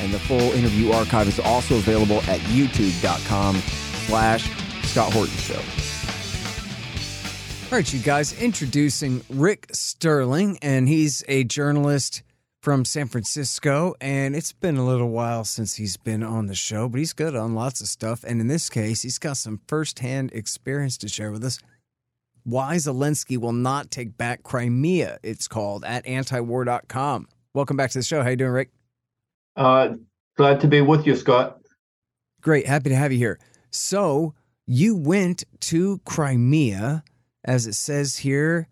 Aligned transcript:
and 0.00 0.12
the 0.12 0.18
full 0.18 0.52
interview 0.52 0.92
archive 0.92 1.28
is 1.28 1.38
also 1.40 1.76
available 1.76 2.18
at 2.22 2.40
youtube.com 2.40 3.56
slash 3.56 4.50
Scott 4.84 5.12
Horton 5.12 5.36
Show. 5.36 5.60
All 7.70 7.78
right, 7.78 7.92
you 7.92 8.00
guys, 8.00 8.32
introducing 8.42 9.22
Rick 9.30 9.68
Sterling, 9.72 10.58
and 10.60 10.88
he's 10.88 11.22
a 11.28 11.44
journalist 11.44 12.24
from 12.60 12.84
San 12.84 13.06
Francisco. 13.06 13.94
And 14.00 14.34
it's 14.34 14.52
been 14.52 14.76
a 14.76 14.84
little 14.84 15.10
while 15.10 15.44
since 15.44 15.76
he's 15.76 15.96
been 15.96 16.22
on 16.22 16.46
the 16.46 16.54
show, 16.54 16.88
but 16.88 16.98
he's 16.98 17.12
good 17.12 17.36
on 17.36 17.54
lots 17.54 17.80
of 17.80 17.86
stuff. 17.86 18.24
And 18.24 18.40
in 18.40 18.48
this 18.48 18.68
case, 18.68 19.02
he's 19.02 19.18
got 19.18 19.36
some 19.36 19.60
firsthand 19.68 20.32
experience 20.32 20.98
to 20.98 21.08
share 21.08 21.30
with 21.30 21.44
us. 21.44 21.60
Why 22.42 22.76
Zelensky 22.76 23.38
will 23.38 23.52
not 23.52 23.90
take 23.90 24.16
back 24.16 24.42
Crimea, 24.42 25.18
it's 25.22 25.46
called 25.46 25.84
at 25.84 26.04
antiwar.com. 26.06 27.28
Welcome 27.54 27.76
back 27.76 27.90
to 27.90 27.98
the 27.98 28.04
show. 28.04 28.22
How 28.22 28.30
you 28.30 28.36
doing, 28.36 28.52
Rick? 28.52 28.70
Uh, 29.56 29.94
glad 30.36 30.60
to 30.60 30.68
be 30.68 30.80
with 30.80 31.06
you, 31.06 31.16
Scott. 31.16 31.60
Great. 32.40 32.66
Happy 32.66 32.88
to 32.90 32.96
have 32.96 33.12
you 33.12 33.18
here. 33.18 33.38
So 33.70 34.34
you 34.66 34.96
went 34.96 35.44
to 35.60 35.98
Crimea, 36.04 37.04
as 37.44 37.66
it 37.66 37.74
says 37.74 38.16
here, 38.16 38.68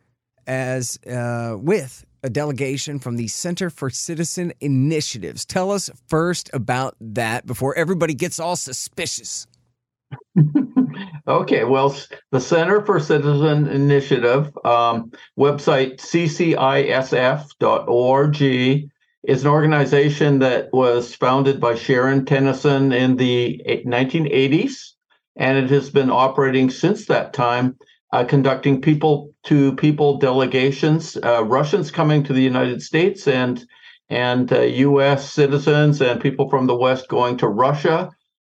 as 0.46 0.98
uh, 1.06 1.56
with 1.58 2.04
a 2.22 2.30
delegation 2.30 2.98
from 2.98 3.16
the 3.16 3.28
Center 3.28 3.70
for 3.70 3.90
Citizen 3.90 4.52
Initiatives. 4.60 5.44
Tell 5.44 5.70
us 5.70 5.90
first 6.08 6.50
about 6.52 6.96
that 7.00 7.46
before 7.46 7.76
everybody 7.76 8.14
gets 8.14 8.40
all 8.40 8.56
suspicious. 8.56 9.46
okay, 11.28 11.64
well, 11.64 11.94
the 12.32 12.40
Center 12.40 12.84
for 12.84 12.98
Citizen 12.98 13.68
Initiative 13.68 14.56
um, 14.64 15.12
website 15.38 15.98
ccisf.org 15.98 16.50
is 19.28 19.42
an 19.42 19.50
organization 19.50 20.38
that 20.38 20.72
was 20.72 21.14
founded 21.14 21.60
by 21.60 21.74
Sharon 21.74 22.24
Tennison 22.24 22.94
in 22.94 23.16
the 23.16 23.60
1980s, 23.86 24.94
and 25.36 25.58
it 25.58 25.68
has 25.68 25.90
been 25.90 26.10
operating 26.10 26.70
since 26.70 27.04
that 27.06 27.34
time, 27.34 27.76
uh, 28.10 28.24
conducting 28.24 28.80
people 28.80 29.34
to 29.44 29.76
people 29.76 30.16
delegations, 30.16 31.18
uh, 31.22 31.44
Russians 31.44 31.90
coming 31.90 32.24
to 32.24 32.32
the 32.32 32.40
United 32.40 32.80
States, 32.80 33.28
and 33.28 33.62
and 34.08 34.50
uh, 34.50 34.60
U.S. 34.60 35.30
citizens 35.30 36.00
and 36.00 36.22
people 36.22 36.48
from 36.48 36.66
the 36.66 36.74
West 36.74 37.08
going 37.08 37.36
to 37.36 37.48
Russia. 37.48 38.10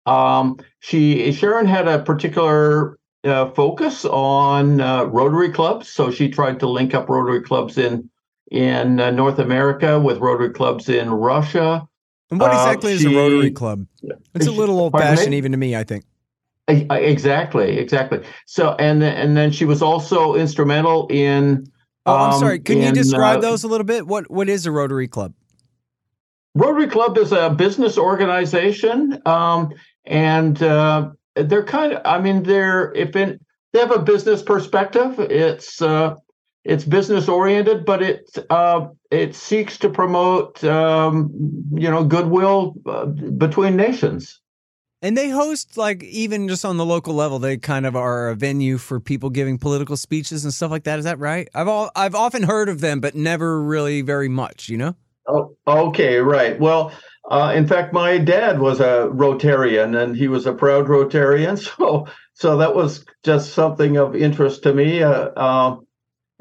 Um, 0.07 0.57
she 0.79 1.31
Sharon 1.33 1.67
had 1.67 1.87
a 1.87 1.99
particular 1.99 2.97
uh, 3.23 3.51
focus 3.51 4.05
on 4.05 4.81
uh, 4.81 5.03
Rotary 5.03 5.51
clubs, 5.51 5.87
so 5.87 6.09
she 6.09 6.29
tried 6.29 6.59
to 6.61 6.67
link 6.67 6.95
up 6.95 7.09
Rotary 7.09 7.43
clubs 7.43 7.77
in 7.77 8.09
in 8.53 8.99
uh, 8.99 9.09
North 9.11 9.39
America 9.39 9.99
with 9.99 10.19
Rotary 10.19 10.51
clubs 10.51 10.87
in 10.87 11.09
Russia. 11.09 11.87
And 12.29 12.39
what 12.39 12.51
exactly 12.51 12.93
uh, 12.93 12.97
she, 12.97 13.07
is 13.07 13.13
a 13.13 13.17
Rotary 13.17 13.51
club? 13.51 13.85
It's 14.33 14.47
a 14.47 14.51
little 14.51 14.79
old 14.79 14.93
fashioned, 14.93 15.33
even 15.33 15.51
to 15.51 15.57
me. 15.57 15.75
I 15.75 15.83
think. 15.83 16.05
Exactly, 16.67 17.77
exactly. 17.77 18.23
So, 18.45 18.75
and 18.79 19.03
and 19.03 19.35
then 19.35 19.51
she 19.51 19.65
was 19.65 19.81
also 19.81 20.35
instrumental 20.35 21.07
in. 21.09 21.67
Oh, 22.05 22.15
I'm 22.15 22.33
um, 22.33 22.39
sorry. 22.39 22.59
Can 22.59 22.77
in, 22.77 22.83
you 22.83 22.91
describe 22.93 23.39
uh, 23.39 23.41
those 23.41 23.63
a 23.63 23.67
little 23.67 23.85
bit? 23.85 24.07
What 24.07 24.31
what 24.31 24.47
is 24.47 24.65
a 24.65 24.71
Rotary 24.71 25.07
Club? 25.07 25.33
Rotary 26.55 26.87
Club 26.87 27.17
is 27.17 27.31
a 27.31 27.49
business 27.49 27.97
organization, 27.97 29.21
um, 29.25 29.73
and 30.05 30.61
uh, 30.61 31.09
they're 31.35 31.65
kind 31.65 31.93
of. 31.93 32.01
I 32.05 32.19
mean, 32.19 32.43
they're 32.43 32.93
if 32.93 33.15
in, 33.15 33.39
they 33.73 33.79
have 33.79 33.91
a 33.91 33.99
business 33.99 34.41
perspective. 34.41 35.19
It's 35.19 35.81
uh, 35.81 36.15
it's 36.63 36.83
business 36.83 37.27
oriented, 37.27 37.85
but 37.85 38.01
it 38.01 38.29
uh, 38.49 38.87
it 39.11 39.35
seeks 39.35 39.77
to 39.79 39.89
promote 39.89 40.63
um, 40.63 41.29
you 41.73 41.89
know 41.89 42.03
goodwill 42.03 42.75
uh, 42.85 43.05
between 43.05 43.75
nations. 43.75 44.39
And 45.01 45.17
they 45.17 45.29
host 45.29 45.75
like 45.75 46.01
even 46.03 46.47
just 46.47 46.63
on 46.63 46.77
the 46.77 46.85
local 46.85 47.13
level, 47.13 47.37
they 47.37 47.57
kind 47.57 47.85
of 47.85 47.95
are 47.97 48.29
a 48.29 48.35
venue 48.35 48.77
for 48.77 49.01
people 49.01 49.29
giving 49.29 49.57
political 49.57 49.97
speeches 49.97 50.45
and 50.45 50.53
stuff 50.53 50.71
like 50.71 50.85
that. 50.85 50.97
Is 50.97 51.05
that 51.05 51.19
right? 51.19 51.49
I've 51.53 51.67
all 51.67 51.91
I've 51.95 52.15
often 52.15 52.43
heard 52.43 52.69
of 52.69 52.79
them, 52.79 53.01
but 53.01 53.13
never 53.13 53.61
really 53.61 54.01
very 54.01 54.29
much. 54.29 54.69
You 54.69 54.77
know? 54.77 54.95
Oh, 55.27 55.55
okay, 55.67 56.19
right. 56.19 56.59
Well, 56.59 56.93
uh, 57.29 57.53
in 57.55 57.67
fact, 57.67 57.93
my 57.93 58.17
dad 58.17 58.59
was 58.59 58.79
a 58.79 59.09
Rotarian, 59.11 60.01
and 60.01 60.15
he 60.15 60.27
was 60.27 60.45
a 60.45 60.53
proud 60.53 60.87
Rotarian. 60.87 61.57
So, 61.77 62.07
so 62.35 62.57
that 62.57 62.75
was 62.75 63.05
just 63.23 63.53
something 63.53 63.97
of 63.97 64.15
interest 64.15 64.63
to 64.63 64.73
me. 64.73 65.03
Uh, 65.03 65.29
uh, 65.35 65.77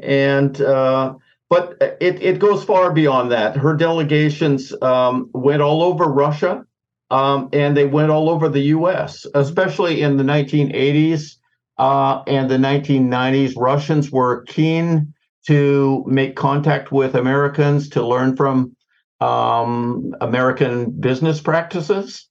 and 0.03 0.61
uh, 0.61 1.15
but 1.49 1.77
it 2.01 2.23
it 2.23 2.39
goes 2.39 2.65
far 2.65 2.93
beyond 2.93 3.33
that. 3.33 3.57
Her 3.57 3.75
delegations 3.75 4.73
um, 4.83 5.31
went 5.33 5.63
all 5.63 5.83
over 5.83 6.05
Russia 6.05 6.65
um, 7.13 7.51
and 7.53 7.77
they 7.77 7.85
went 7.85 8.11
all 8.11 8.31
over 8.31 8.49
the 8.49 8.63
U.S., 8.77 9.27
especially 9.35 10.01
in 10.01 10.17
the 10.17 10.25
1980s 10.25 11.37
uh, 11.77 12.23
and 12.27 12.51
the 12.51 12.57
1990s. 12.57 13.53
Russians 13.55 14.11
were 14.11 14.45
keen 14.45 15.13
to 15.47 16.05
make 16.07 16.37
contact 16.37 16.91
with 16.91 17.15
Americans 17.15 17.91
to 17.91 18.07
learn 18.07 18.35
from 18.35 18.75
um, 19.21 20.15
American 20.23 20.91
business 20.91 21.39
practices, 21.41 22.29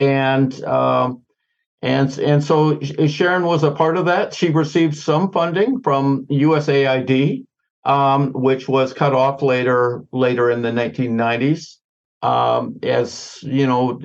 and 0.00 0.64
um, 0.64 1.22
and 1.84 2.18
and 2.18 2.42
so 2.42 2.80
Sharon 2.80 3.44
was 3.44 3.62
a 3.62 3.70
part 3.70 3.96
of 3.96 4.06
that. 4.06 4.34
She 4.34 4.50
received 4.50 4.96
some 4.96 5.30
funding 5.30 5.80
from 5.82 6.26
USAID, 6.26 7.44
um, 7.84 8.32
which 8.32 8.68
was 8.68 8.92
cut 8.92 9.12
off 9.12 9.42
later 9.42 10.04
later 10.12 10.50
in 10.50 10.62
the 10.62 10.70
1990s 10.70 11.76
um, 12.24 12.78
as 12.82 13.38
you 13.42 13.66
know, 13.66 14.00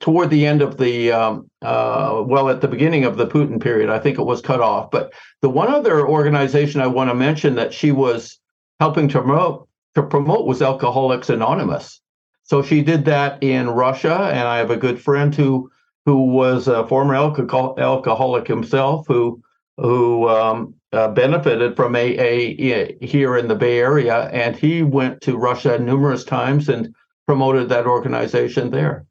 toward 0.00 0.30
the 0.30 0.46
end 0.46 0.62
of 0.62 0.78
the 0.78 1.12
um, 1.12 1.50
uh, 1.60 2.22
well, 2.26 2.48
at 2.48 2.62
the 2.62 2.68
beginning 2.68 3.04
of 3.04 3.18
the 3.18 3.26
Putin 3.26 3.60
period, 3.60 3.90
I 3.90 3.98
think 3.98 4.18
it 4.18 4.24
was 4.24 4.40
cut 4.40 4.62
off. 4.62 4.90
But 4.90 5.12
the 5.42 5.50
one 5.50 5.68
other 5.68 6.08
organization 6.08 6.80
I 6.80 6.86
want 6.86 7.10
to 7.10 7.14
mention 7.14 7.56
that 7.56 7.74
she 7.74 7.92
was 7.92 8.40
helping 8.80 9.08
to 9.08 9.20
promote 9.20 9.68
to 9.94 10.02
promote 10.02 10.46
was 10.46 10.62
Alcoholics 10.62 11.28
Anonymous. 11.28 12.00
So 12.44 12.62
she 12.62 12.82
did 12.82 13.04
that 13.04 13.42
in 13.42 13.68
Russia, 13.68 14.30
and 14.32 14.48
I 14.48 14.56
have 14.56 14.70
a 14.70 14.76
good 14.78 15.00
friend 15.00 15.34
who 15.34 15.70
who 16.06 16.26
was 16.26 16.68
a 16.68 16.86
former 16.86 17.14
alcohol, 17.14 17.74
alcoholic 17.78 18.46
himself 18.46 19.06
who 19.06 19.42
who 19.76 20.28
um, 20.28 20.74
uh, 20.92 21.08
benefited 21.08 21.74
from 21.76 21.94
AA 21.94 22.92
here 23.00 23.36
in 23.36 23.48
the 23.48 23.54
Bay 23.54 23.78
Area, 23.78 24.28
and 24.28 24.54
he 24.56 24.82
went 24.82 25.22
to 25.22 25.38
Russia 25.38 25.78
numerous 25.78 26.24
times 26.24 26.68
and 26.68 26.94
promoted 27.26 27.68
that 27.68 27.86
organization 27.86 28.70
there. 28.70 29.06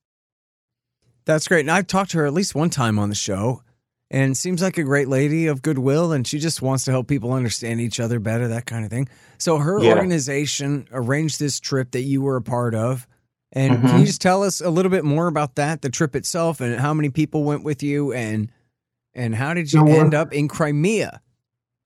That's 1.26 1.48
great. 1.48 1.62
And 1.62 1.72
I've 1.72 1.88
talked 1.88 2.12
to 2.12 2.18
her 2.18 2.26
at 2.26 2.34
least 2.34 2.56
one 2.56 2.70
time 2.70 3.00
on 3.00 3.10
the 3.10 3.16
show 3.16 3.62
and 4.12 4.36
seems 4.36 4.62
like 4.62 4.78
a 4.78 4.84
great 4.84 5.08
lady 5.08 5.48
of 5.48 5.62
goodwill 5.62 6.12
and 6.12 6.26
she 6.26 6.40
just 6.40 6.62
wants 6.62 6.86
to 6.86 6.92
help 6.92 7.08
people 7.08 7.34
understand 7.34 7.80
each 7.80 8.00
other 8.00 8.20
better, 8.20 8.47
that 8.47 8.66
kind 8.66 8.84
of 8.84 8.92
thing. 8.92 9.08
So 9.38 9.58
her 9.58 9.80
yeah. 9.80 9.94
organization 9.94 10.88
arranged 10.92 11.40
this 11.40 11.59
trip 11.59 11.92
that 11.92 12.02
you 12.02 12.22
were 12.22 12.35
a 12.35 12.42
part 12.42 12.74
of. 12.74 13.08
And 13.51 13.78
mm-hmm. 13.78 13.87
can 13.87 13.99
you 14.01 14.05
just 14.05 14.22
tell 14.22 14.43
us 14.43 14.61
a 14.61 14.69
little 14.69 14.91
bit 14.91 15.03
more 15.03 15.28
about 15.28 15.55
that, 15.55 15.81
the 15.81 15.90
trip 15.90 16.16
itself 16.16 16.61
and 16.61 16.79
how 16.79 16.93
many 16.93 17.09
people 17.09 17.43
went 17.43 17.63
with 17.63 17.81
you 17.81 18.13
and 18.13 18.51
and 19.16 19.35
how 19.35 19.53
did 19.53 19.73
you 19.73 19.87
end 19.87 20.13
up 20.13 20.31
in 20.34 20.47
Crimea 20.47 21.19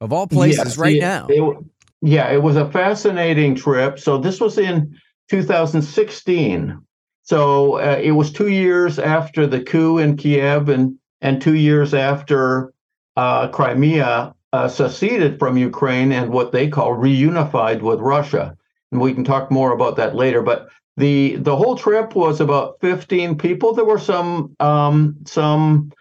of 0.01 0.11
all 0.11 0.27
places 0.27 0.57
yes, 0.57 0.77
right 0.77 0.97
it, 0.97 1.01
now? 1.01 1.27
It, 1.29 1.57
yeah, 2.01 2.31
it 2.31 2.43
was 2.43 2.57
a 2.57 2.69
fascinating 2.69 3.55
trip. 3.55 3.97
So 3.97 4.17
this 4.17 4.41
was 4.41 4.57
in 4.57 4.99
2016. 5.29 6.79
So 7.23 7.79
uh, 7.79 7.99
it 8.03 8.11
was 8.11 8.31
two 8.31 8.49
years 8.49 8.99
after 8.99 9.47
the 9.47 9.61
coup 9.61 9.97
in 9.97 10.17
Kiev 10.17 10.67
and, 10.67 10.97
and 11.21 11.41
two 11.41 11.55
years 11.55 11.93
after 11.93 12.73
uh, 13.15 13.47
Crimea 13.47 14.35
uh, 14.51 14.67
seceded 14.67 15.39
from 15.39 15.57
Ukraine 15.57 16.11
and 16.11 16.31
what 16.31 16.51
they 16.51 16.67
call 16.67 16.91
reunified 16.91 17.81
with 17.81 18.01
Russia. 18.01 18.57
And 18.91 18.99
we 18.99 19.13
can 19.13 19.23
talk 19.23 19.49
more 19.49 19.71
about 19.71 19.95
that 19.95 20.13
later. 20.13 20.41
But 20.41 20.67
the 20.97 21.37
the 21.37 21.55
whole 21.55 21.75
trip 21.75 22.15
was 22.15 22.39
about 22.39 22.77
15 22.81 23.37
people. 23.37 23.73
There 23.73 23.85
were 23.85 23.99
some 23.99 24.55
um, 24.59 25.17
some 25.25 25.91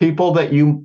people 0.00 0.32
that 0.32 0.52
you 0.52 0.84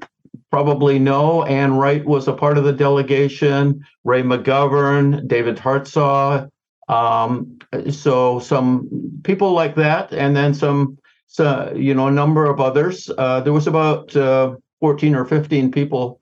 probably 0.52 1.00
know. 1.00 1.44
Anne 1.44 1.76
Wright 1.76 2.06
was 2.06 2.28
a 2.28 2.34
part 2.34 2.58
of 2.58 2.64
the 2.64 2.74
delegation. 2.74 3.84
Ray 4.04 4.24
McGovern, 4.24 5.28
David 5.28 5.58
Hartsough, 5.58 6.50
um, 6.90 7.58
so 7.90 8.40
some 8.40 8.90
people 9.24 9.52
like 9.52 9.76
that, 9.76 10.14
and 10.14 10.36
then 10.36 10.54
some 10.54 10.98
so, 11.34 11.74
you 11.76 11.96
know, 11.96 12.08
a 12.08 12.12
number 12.12 12.46
of 12.46 12.60
others. 12.60 13.10
Uh, 13.18 13.40
there 13.40 13.54
was 13.54 13.66
about 13.66 14.16
uh, 14.16 14.56
14 14.82 15.16
or 15.16 15.26
15 15.26 15.72
people 15.72 16.20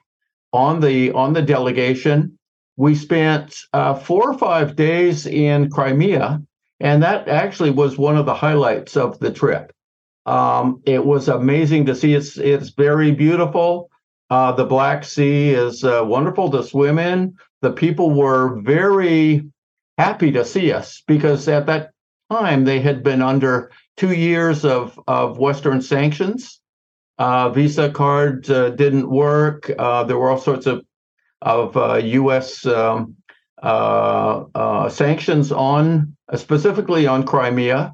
on 0.53 0.79
the 0.79 1.11
on 1.11 1.33
the 1.33 1.41
delegation. 1.41 2.37
We 2.77 2.95
spent 2.95 3.53
uh, 3.73 3.95
four 3.95 4.31
or 4.31 4.37
five 4.37 4.77
days 4.77 5.25
in 5.25 5.69
Crimea, 5.69 6.41
and 6.81 7.03
that 7.03 7.27
actually 7.27 7.71
was 7.71 7.97
one 7.97 8.17
of 8.17 8.25
the 8.25 8.33
highlights 8.33 8.97
of 8.97 9.19
the 9.19 9.31
trip. 9.31 9.71
Um, 10.25 10.81
it 10.85 11.05
was 11.05 11.27
amazing 11.27 11.85
to 11.85 11.95
see. 11.95 12.13
It's 12.13 12.37
it's 12.37 12.69
very 12.69 13.11
beautiful. 13.11 13.89
Uh, 14.29 14.51
the 14.53 14.65
Black 14.65 15.03
Sea 15.03 15.49
is 15.49 15.83
uh, 15.83 16.03
wonderful 16.05 16.49
to 16.51 16.63
swim 16.63 16.99
in. 16.99 17.35
The 17.61 17.71
people 17.71 18.11
were 18.11 18.59
very 18.61 19.45
happy 19.97 20.31
to 20.31 20.45
see 20.45 20.71
us 20.71 21.03
because 21.07 21.47
at 21.47 21.65
that 21.67 21.91
time 22.31 22.65
they 22.65 22.79
had 22.79 23.03
been 23.03 23.21
under 23.21 23.71
two 23.97 24.13
years 24.13 24.65
of 24.65 24.99
of 25.07 25.37
Western 25.37 25.81
sanctions. 25.81 26.59
Uh, 27.17 27.49
Visa 27.49 27.91
cards 27.91 28.49
uh, 28.49 28.69
didn't 28.69 29.09
work. 29.09 29.69
Uh, 29.77 30.03
there 30.03 30.17
were 30.17 30.31
all 30.31 30.39
sorts 30.39 30.65
of 30.65 30.83
of 31.41 31.75
U.S. 32.03 32.65
Uh, 32.65 32.93
um, 32.93 33.15
sanctions 33.63 35.51
on 35.51 36.15
specifically 36.35 37.07
on 37.07 37.23
Crimea. 37.23 37.93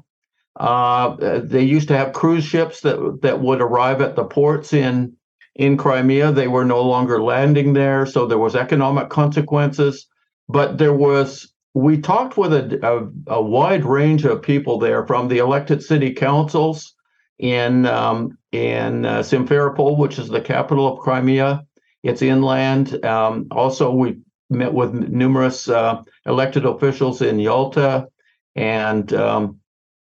they 0.58 1.62
used 1.62 1.88
to 1.88 1.96
have 1.96 2.12
cruise 2.12 2.44
ships 2.44 2.80
that 2.82 3.20
that 3.22 3.40
would 3.40 3.60
arrive 3.60 4.00
at 4.00 4.16
the 4.16 4.24
ports 4.24 4.72
in 4.72 5.14
in 5.54 5.76
Crimea. 5.76 6.32
They 6.32 6.48
were 6.48 6.64
no 6.64 6.82
longer 6.82 7.20
landing 7.20 7.72
there, 7.72 8.06
so 8.06 8.26
there 8.26 8.38
was 8.38 8.54
economic 8.54 9.10
consequences. 9.10 10.06
But 10.48 10.78
there 10.78 10.94
was 10.94 11.52
we 11.74 12.00
talked 12.00 12.36
with 12.36 12.52
a, 12.52 12.78
a, 12.82 13.34
a, 13.34 13.42
wide 13.42 13.84
range 13.84 14.24
of 14.24 14.42
people 14.42 14.78
there 14.78 15.06
from 15.06 15.28
the 15.28 15.38
elected 15.38 15.82
city 15.82 16.12
councils 16.12 16.94
in 17.38 17.86
um, 17.86 18.38
in 18.52 19.04
uh, 19.04 19.20
Simferopol, 19.20 19.98
which 19.98 20.18
is 20.18 20.28
the 20.28 20.40
capital 20.40 20.92
of 20.92 21.00
Crimea. 21.00 21.64
It's 22.02 22.22
inland. 22.22 23.04
Um, 23.04 23.48
also, 23.50 23.92
we 23.92 24.18
met 24.50 24.72
with 24.72 24.92
numerous 24.92 25.68
uh, 25.68 26.02
elected 26.26 26.64
officials 26.64 27.22
in 27.22 27.38
Yalta 27.38 28.08
and 28.56 29.12
um, 29.12 29.60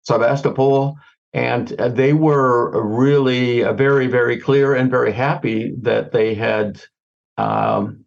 Sevastopol, 0.03 0.97
and 1.33 1.73
uh, 1.81 1.89
they 1.89 2.13
were 2.13 2.83
really 2.83 3.65
uh, 3.65 3.73
very, 3.73 4.07
very 4.07 4.39
clear 4.39 4.75
and 4.75 4.91
very 4.91 5.13
happy 5.13 5.75
that 5.83 6.13
they 6.13 6.35
had, 6.35 6.81
um, 7.37 8.05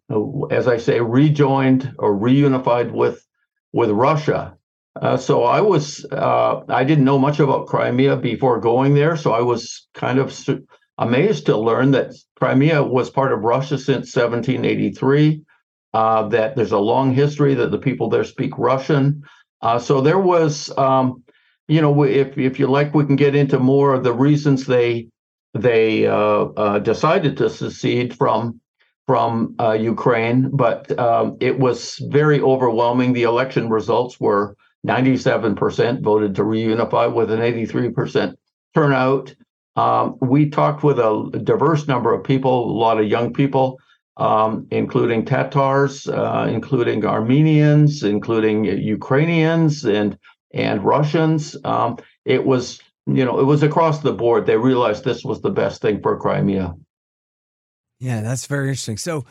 as 0.50 0.66
I 0.66 0.78
say, 0.78 1.00
rejoined 1.00 1.94
or 1.98 2.16
reunified 2.16 2.90
with 2.90 3.24
with 3.72 3.90
Russia. 3.90 4.56
Uh, 5.00 5.16
so 5.16 5.44
I 5.44 5.60
was 5.60 6.04
uh, 6.10 6.62
I 6.68 6.84
didn't 6.84 7.04
know 7.04 7.18
much 7.18 7.38
about 7.38 7.68
Crimea 7.68 8.16
before 8.16 8.60
going 8.60 8.94
there, 8.94 9.16
so 9.16 9.32
I 9.32 9.42
was 9.42 9.86
kind 9.94 10.18
of 10.18 10.32
su- 10.32 10.66
amazed 10.98 11.46
to 11.46 11.56
learn 11.56 11.92
that 11.92 12.12
Crimea 12.36 12.82
was 12.82 13.10
part 13.10 13.32
of 13.32 13.44
Russia 13.44 13.78
since 13.78 14.14
1783. 14.14 15.42
Uh, 15.92 16.28
that 16.28 16.54
there's 16.54 16.72
a 16.72 16.78
long 16.78 17.12
history 17.12 17.54
that 17.54 17.72
the 17.72 17.78
people 17.78 18.08
there 18.08 18.22
speak 18.22 18.56
Russian. 18.56 19.24
Uh, 19.60 19.78
so 19.78 20.00
there 20.00 20.20
was, 20.20 20.70
um, 20.78 21.24
you 21.66 21.80
know, 21.80 22.04
if 22.04 22.38
if 22.38 22.60
you 22.60 22.68
like, 22.68 22.94
we 22.94 23.04
can 23.04 23.16
get 23.16 23.34
into 23.34 23.58
more 23.58 23.94
of 23.94 24.04
the 24.04 24.12
reasons 24.12 24.66
they 24.66 25.08
they 25.54 26.06
uh, 26.06 26.14
uh, 26.56 26.78
decided 26.78 27.36
to 27.38 27.50
secede 27.50 28.16
from 28.16 28.60
from 29.06 29.56
uh, 29.58 29.72
Ukraine, 29.72 30.50
but 30.52 30.96
um, 30.96 31.36
it 31.40 31.58
was 31.58 31.98
very 32.10 32.40
overwhelming. 32.40 33.12
The 33.12 33.24
election 33.24 33.68
results 33.68 34.20
were 34.20 34.56
97% 34.86 36.02
voted 36.02 36.36
to 36.36 36.42
reunify 36.42 37.12
with 37.12 37.32
an 37.32 37.40
83% 37.40 38.34
turnout. 38.72 39.34
Um, 39.74 40.16
we 40.20 40.48
talked 40.48 40.84
with 40.84 41.00
a 41.00 41.40
diverse 41.42 41.88
number 41.88 42.14
of 42.14 42.22
people, 42.22 42.70
a 42.70 42.78
lot 42.78 43.00
of 43.00 43.08
young 43.08 43.32
people, 43.32 43.80
um, 44.16 44.66
including 44.70 45.24
Tatars, 45.24 46.06
uh, 46.08 46.46
including 46.50 47.04
Armenians, 47.04 48.02
including 48.02 48.64
Ukrainians 48.64 49.84
and 49.84 50.18
and 50.52 50.84
Russians. 50.84 51.56
Um, 51.64 51.98
it 52.24 52.44
was, 52.44 52.80
you 53.06 53.24
know, 53.24 53.38
it 53.38 53.44
was 53.44 53.62
across 53.62 54.00
the 54.00 54.12
board. 54.12 54.46
They 54.46 54.56
realized 54.56 55.04
this 55.04 55.24
was 55.24 55.40
the 55.40 55.50
best 55.50 55.80
thing 55.80 56.02
for 56.02 56.18
Crimea. 56.18 56.74
Yeah, 58.00 58.20
that's 58.22 58.46
very 58.46 58.68
interesting. 58.68 58.96
So, 58.96 59.26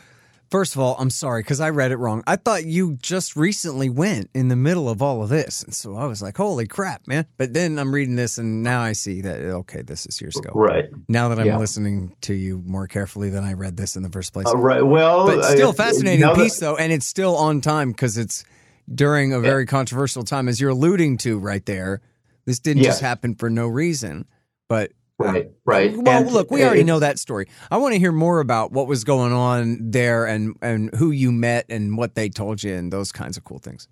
first 0.50 0.74
of 0.74 0.80
all, 0.80 0.96
I'm 0.98 1.10
sorry 1.10 1.42
because 1.42 1.60
I 1.60 1.70
read 1.70 1.92
it 1.92 1.96
wrong. 1.96 2.22
I 2.26 2.36
thought 2.36 2.64
you 2.64 2.96
just 3.00 3.36
recently 3.36 3.88
went 3.88 4.30
in 4.34 4.48
the 4.48 4.56
middle 4.56 4.88
of 4.88 5.00
all 5.00 5.22
of 5.22 5.28
this. 5.28 5.62
And 5.62 5.74
so 5.74 5.96
I 5.96 6.06
was 6.06 6.20
like, 6.20 6.36
holy 6.36 6.66
crap, 6.66 7.06
man. 7.06 7.26
But 7.36 7.54
then 7.54 7.78
I'm 7.78 7.94
reading 7.94 8.16
this 8.16 8.38
and 8.38 8.62
now 8.62 8.80
I 8.80 8.92
see 8.92 9.20
that, 9.22 9.40
okay, 9.40 9.82
this 9.82 10.06
is 10.06 10.20
years 10.20 10.36
ago. 10.36 10.50
Right. 10.54 10.90
Now 11.08 11.28
that 11.28 11.38
I'm 11.38 11.46
yeah. 11.46 11.58
listening 11.58 12.16
to 12.22 12.34
you 12.34 12.62
more 12.66 12.86
carefully 12.86 13.30
than 13.30 13.44
I 13.44 13.54
read 13.54 13.76
this 13.76 13.96
in 13.96 14.02
the 14.02 14.10
first 14.10 14.32
place. 14.32 14.46
Uh, 14.46 14.56
right. 14.56 14.82
Well, 14.82 15.26
but 15.26 15.44
still 15.44 15.72
fascinating 15.72 16.28
piece, 16.34 16.58
though. 16.58 16.76
And 16.76 16.92
it's 16.92 17.06
still 17.06 17.36
on 17.36 17.60
time 17.60 17.92
because 17.92 18.18
it's 18.18 18.44
during 18.92 19.32
a 19.32 19.40
very 19.40 19.62
yeah. 19.62 19.66
controversial 19.66 20.24
time, 20.24 20.48
as 20.48 20.60
you're 20.60 20.70
alluding 20.70 21.18
to 21.18 21.38
right 21.38 21.64
there. 21.64 22.00
This 22.46 22.58
didn't 22.58 22.82
just 22.82 23.00
happen 23.00 23.36
for 23.36 23.50
no 23.50 23.68
reason. 23.68 24.26
But 24.68 24.92
Right, 25.20 25.50
right. 25.66 25.96
Well, 25.96 26.22
and, 26.22 26.32
look, 26.32 26.50
we 26.50 26.64
already 26.64 26.82
know 26.82 26.98
that 26.98 27.18
story. 27.18 27.46
I 27.70 27.76
want 27.76 27.92
to 27.92 27.98
hear 27.98 28.10
more 28.12 28.40
about 28.40 28.72
what 28.72 28.86
was 28.86 29.04
going 29.04 29.32
on 29.32 29.78
there 29.90 30.24
and 30.24 30.56
and 30.62 30.94
who 30.94 31.10
you 31.10 31.30
met 31.30 31.66
and 31.68 31.98
what 31.98 32.14
they 32.14 32.30
told 32.30 32.62
you 32.62 32.74
and 32.74 32.90
those 32.90 33.12
kinds 33.12 33.36
of 33.36 33.44
cool 33.44 33.58
things. 33.58 33.86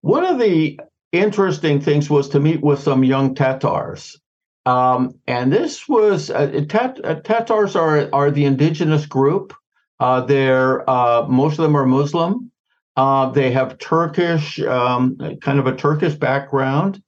One 0.00 0.24
of 0.24 0.38
the 0.38 0.80
interesting 1.12 1.80
things 1.80 2.10
was 2.10 2.28
to 2.30 2.40
meet 2.40 2.60
with 2.60 2.80
some 2.80 3.04
young 3.04 3.34
Tatars. 3.34 4.20
Um, 4.66 5.14
and 5.28 5.52
this 5.52 5.88
was 5.88 6.28
uh, 6.30 6.64
Tat, 6.68 6.98
uh, 7.04 7.14
Tatars 7.16 7.76
are 7.76 8.08
are 8.12 8.32
the 8.32 8.46
indigenous 8.46 9.06
group. 9.06 9.54
Uh, 10.00 10.22
they're 10.22 10.88
uh, 10.90 11.26
most 11.28 11.58
of 11.58 11.62
them 11.62 11.76
are 11.76 11.86
Muslim. 11.86 12.50
Uh, 12.96 13.30
they 13.30 13.50
have 13.52 13.78
Turkish, 13.78 14.58
um, 14.60 15.18
kind 15.40 15.58
of 15.58 15.66
a 15.66 15.76
Turkish 15.76 16.14
background. 16.14 17.02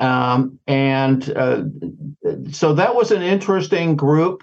Um, 0.00 0.58
and 0.66 1.30
uh, 1.36 1.64
so 2.50 2.74
that 2.74 2.94
was 2.94 3.10
an 3.10 3.22
interesting 3.22 3.96
group. 3.96 4.42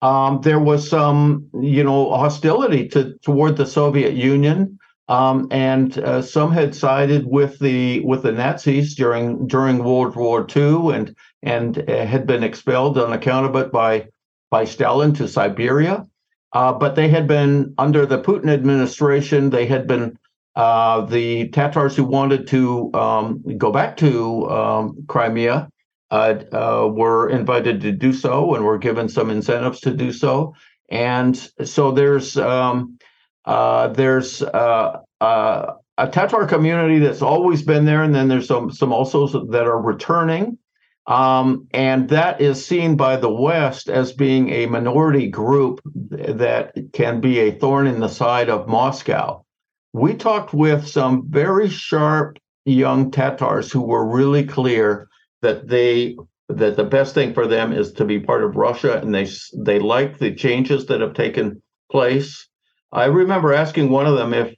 Um, 0.00 0.40
there 0.42 0.60
was 0.60 0.88
some, 0.88 1.48
you 1.60 1.84
know, 1.84 2.10
hostility 2.10 2.88
to 2.88 3.16
toward 3.22 3.56
the 3.56 3.66
Soviet 3.66 4.14
Union, 4.14 4.78
um, 5.08 5.46
and 5.50 5.96
uh, 5.98 6.22
some 6.22 6.52
had 6.52 6.74
sided 6.74 7.24
with 7.26 7.58
the 7.58 8.00
with 8.00 8.22
the 8.22 8.32
Nazis 8.32 8.94
during 8.96 9.46
during 9.46 9.84
World 9.84 10.16
War 10.16 10.46
II, 10.54 10.94
and 10.94 11.14
and 11.42 11.88
uh, 11.88 12.04
had 12.04 12.26
been 12.26 12.42
expelled 12.42 12.98
on 12.98 13.12
account 13.12 13.46
of 13.46 13.56
it 13.56 13.70
by 13.70 14.08
by 14.50 14.64
Stalin 14.64 15.14
to 15.14 15.28
Siberia. 15.28 16.06
Uh, 16.52 16.72
but 16.72 16.96
they 16.96 17.08
had 17.08 17.26
been 17.26 17.72
under 17.78 18.04
the 18.04 18.20
Putin 18.20 18.50
administration. 18.50 19.50
They 19.50 19.66
had 19.66 19.86
been 19.86 20.18
uh, 20.54 21.02
the 21.06 21.48
Tatars 21.48 21.96
who 21.96 22.04
wanted 22.04 22.46
to 22.48 22.92
um, 22.94 23.42
go 23.56 23.72
back 23.72 23.96
to 23.98 24.50
um, 24.50 25.04
Crimea 25.08 25.68
uh, 26.10 26.34
uh, 26.52 26.88
were 26.92 27.30
invited 27.30 27.80
to 27.80 27.92
do 27.92 28.12
so 28.12 28.54
and 28.54 28.64
were 28.64 28.78
given 28.78 29.08
some 29.08 29.30
incentives 29.30 29.80
to 29.80 29.92
do 29.92 30.12
so. 30.12 30.54
And 30.90 31.36
so 31.64 31.90
there's 31.90 32.36
um, 32.36 32.98
uh, 33.46 33.88
there's 33.88 34.42
uh, 34.42 34.98
uh, 35.20 35.72
a 35.96 36.08
Tatar 36.08 36.46
community 36.46 36.98
that's 36.98 37.22
always 37.22 37.62
been 37.62 37.86
there, 37.86 38.02
and 38.02 38.14
then 38.14 38.28
there's 38.28 38.46
some 38.46 38.70
some 38.70 38.92
also 38.92 39.26
that 39.46 39.66
are 39.66 39.80
returning. 39.80 40.58
Um, 41.06 41.66
and 41.72 42.10
that 42.10 42.40
is 42.40 42.64
seen 42.64 42.96
by 42.96 43.16
the 43.16 43.32
West 43.32 43.88
as 43.88 44.12
being 44.12 44.50
a 44.50 44.66
minority 44.66 45.28
group 45.28 45.80
that 46.10 46.74
can 46.92 47.20
be 47.20 47.40
a 47.40 47.52
thorn 47.52 47.88
in 47.88 47.98
the 47.98 48.08
side 48.08 48.48
of 48.48 48.68
Moscow 48.68 49.44
we 49.92 50.14
talked 50.14 50.54
with 50.54 50.86
some 50.86 51.28
very 51.28 51.68
sharp 51.68 52.38
young 52.64 53.10
Tatars 53.10 53.70
who 53.70 53.82
were 53.82 54.06
really 54.06 54.44
clear 54.44 55.08
that 55.42 55.68
they 55.68 56.16
that 56.48 56.76
the 56.76 56.84
best 56.84 57.14
thing 57.14 57.32
for 57.32 57.46
them 57.46 57.72
is 57.72 57.92
to 57.92 58.04
be 58.04 58.20
part 58.20 58.44
of 58.44 58.56
Russia, 58.56 58.98
and 58.98 59.14
they 59.14 59.26
they 59.56 59.78
like 59.78 60.18
the 60.18 60.34
changes 60.34 60.86
that 60.86 61.00
have 61.00 61.14
taken 61.14 61.62
place. 61.90 62.48
I 62.92 63.06
remember 63.06 63.52
asking 63.52 63.90
one 63.90 64.06
of 64.06 64.16
them 64.16 64.34
if 64.34 64.54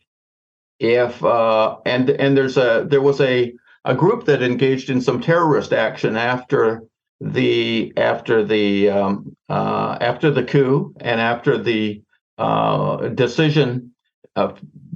if 0.78 1.24
uh, 1.24 1.76
and 1.86 2.10
and 2.10 2.36
there's 2.36 2.56
a 2.56 2.86
there 2.88 3.02
was 3.02 3.20
a 3.20 3.52
a 3.84 3.94
group 3.94 4.24
that 4.26 4.42
engaged 4.42 4.90
in 4.90 5.00
some 5.00 5.20
terrorist 5.20 5.72
action 5.72 6.16
after 6.16 6.82
the 7.20 7.92
after 7.96 8.44
the 8.44 8.90
um, 8.90 9.36
uh, 9.48 9.98
after 10.00 10.30
the 10.30 10.44
coup 10.44 10.94
and 11.00 11.20
after 11.20 11.58
the 11.58 12.02
uh, 12.38 13.08
decision 13.08 13.94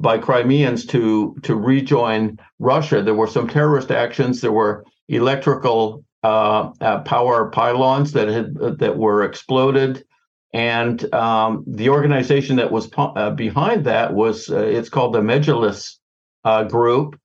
by 0.00 0.18
Crimeans 0.18 0.86
to 0.86 1.36
to 1.42 1.54
rejoin 1.54 2.38
Russia. 2.58 3.02
There 3.02 3.14
were 3.14 3.26
some 3.26 3.48
terrorist 3.48 3.90
actions. 3.90 4.40
There 4.40 4.52
were 4.52 4.84
electrical 5.08 6.04
uh, 6.22 6.70
uh, 6.80 7.00
power 7.00 7.50
pylons 7.50 8.12
that 8.12 8.28
had 8.28 8.54
that 8.78 8.96
were 8.96 9.24
exploded, 9.24 10.04
and 10.52 11.12
um, 11.14 11.64
the 11.66 11.90
organization 11.90 12.56
that 12.56 12.70
was 12.70 12.90
uh, 12.96 13.30
behind 13.30 13.84
that 13.84 14.14
was 14.14 14.50
uh, 14.50 14.58
it's 14.58 14.88
called 14.88 15.14
the 15.14 15.20
Medjlis 15.20 15.96
uh, 16.44 16.64
Group, 16.64 17.18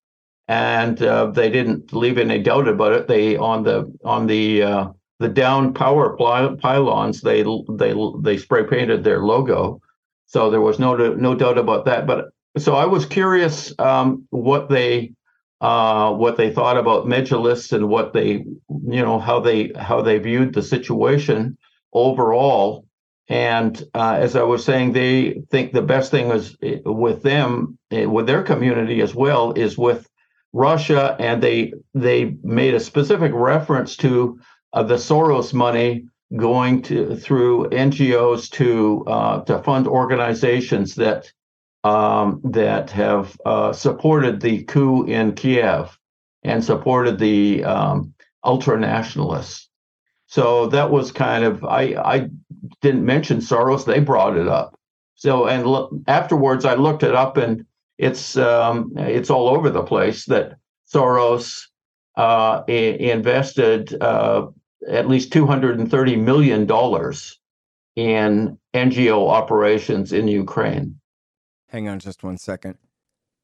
and 0.48 0.98
they 0.98 1.50
didn't 1.50 1.94
leave 1.94 2.18
any 2.18 2.40
doubt 2.40 2.68
about 2.68 2.94
it. 2.94 3.08
They 3.08 3.38
on 3.38 3.64
the 3.64 3.92
on 4.04 4.28
the 4.28 4.94
the 5.20 5.30
down 5.30 5.74
power 5.74 6.18
pylons 6.18 7.22
they 7.22 7.44
they 7.70 7.94
they 8.22 8.38
spray 8.38 8.64
painted 8.66 9.04
their 9.04 9.24
logo, 9.24 9.80
so 10.26 10.50
there 10.50 10.62
was 10.62 10.80
no 10.80 10.96
no 10.96 11.36
doubt 11.36 11.58
about 11.58 11.86
that. 11.86 12.08
But 12.08 12.30
so 12.58 12.76
I 12.76 12.86
was 12.86 13.06
curious 13.06 13.74
um, 13.80 14.28
what 14.30 14.70
they 14.70 15.14
uh, 15.62 16.12
what 16.14 16.36
they 16.36 16.52
thought 16.52 16.78
about 16.78 17.06
Medjlis 17.06 17.72
and 17.72 17.88
what 17.88 18.14
they 18.14 18.32
you 18.32 19.02
know 19.02 19.20
how 19.20 19.40
they 19.40 19.72
how 19.76 20.02
they 20.02 20.20
viewed 20.20 20.54
the 20.54 20.62
situation 20.62 21.58
overall. 21.94 22.86
And 23.30 23.82
uh, 23.94 24.18
as 24.20 24.36
I 24.36 24.44
was 24.44 24.66
saying, 24.66 24.92
they 24.92 25.42
think 25.50 25.72
the 25.72 25.82
best 25.82 26.12
thing 26.12 26.30
is 26.32 26.58
eh, 26.62 26.80
with 26.84 27.24
them, 27.24 27.80
eh, 27.90 28.06
with 28.06 28.28
their 28.28 28.44
community 28.44 29.02
as 29.02 29.16
well, 29.16 29.54
is 29.54 29.78
with 29.78 30.08
Russia, 30.52 31.16
and 31.20 31.42
they 31.42 31.74
they 31.94 32.36
made 32.44 32.74
a 32.74 32.80
specific 32.80 33.32
reference 33.34 33.96
to 33.98 34.40
uh, 34.74 34.84
the 34.84 34.96
Soros 34.96 35.54
money 35.54 36.06
going 36.36 36.82
to 36.84 37.16
through 37.16 37.70
NGOs 37.70 38.50
to 38.52 39.06
uh, 39.08 39.42
to 39.46 39.64
fund 39.64 39.88
organizations 39.88 40.96
that 40.96 41.32
um, 41.84 42.42
that 42.44 42.90
have 42.92 43.38
uh, 43.46 43.74
supported 43.74 44.42
the 44.42 44.64
coup 44.64 45.04
in 45.06 45.34
Kiev 45.34 45.98
and 46.44 46.64
supported 46.64 47.20
the 47.20 47.64
um, 47.64 48.14
ultra 48.44 48.80
nationalists. 48.80 49.70
So 50.28 50.68
that 50.68 50.90
was 50.90 51.12
kind 51.12 51.44
of 51.44 51.64
I 51.64 51.96
I 51.96 52.30
didn't 52.82 53.06
mention 53.06 53.38
Soros; 53.38 53.86
they 53.86 54.00
brought 54.00 54.38
it 54.38 54.48
up. 54.48 54.80
So 55.16 55.48
and 55.48 56.04
afterwards, 56.08 56.66
I 56.66 56.76
looked 56.76 57.04
it 57.04 57.14
up, 57.14 57.38
and 57.38 57.66
it's 57.98 58.36
um, 58.38 58.94
it's 58.98 59.30
all 59.30 59.48
over 59.50 59.70
the 59.70 59.84
place 59.84 60.26
that 60.26 60.58
Soros 60.92 61.68
uh, 62.18 62.64
I- 62.68 62.98
invested 63.00 64.02
uh, 64.02 64.48
at 64.88 65.08
least 65.08 65.32
$230 65.32 66.20
million 66.20 66.62
in 67.96 68.58
NGO 68.74 69.30
operations 69.30 70.14
in 70.14 70.28
Ukraine. 70.28 71.00
Hang 71.74 71.90
on 71.90 71.98
just 71.98 72.22
one 72.22 72.38
second. 72.38 72.78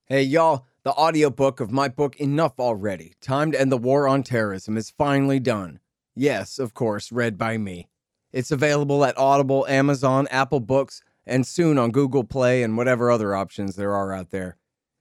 Hey, 0.06 0.22
y'all, 0.22 0.68
the 0.84 0.92
audiobook 0.92 1.60
of 1.60 1.72
my 1.72 1.88
book, 1.88 2.16
Enough 2.18 2.60
Already 2.60 3.16
Time 3.20 3.52
to 3.52 3.60
End 3.60 3.72
the 3.72 3.78
War 3.78 4.08
on 4.08 4.22
Terrorism, 4.22 4.78
is 4.78 4.92
finally 4.92 5.40
done. 5.40 5.80
Yes, 6.14 6.60
of 6.60 6.76
course, 6.76 7.12
read 7.12 7.40
by 7.40 7.58
me. 7.58 7.90
It's 8.32 8.52
available 8.52 9.04
at 9.04 9.18
Audible, 9.18 9.66
Amazon, 9.66 10.28
Apple 10.30 10.60
Books, 10.60 11.02
and 11.26 11.44
soon 11.44 11.80
on 11.80 11.90
Google 11.90 12.24
Play 12.24 12.62
and 12.62 12.78
whatever 12.78 13.10
other 13.10 13.34
options 13.34 13.76
there 13.76 13.96
are 13.96 14.14
out 14.14 14.30
there. 14.30 14.58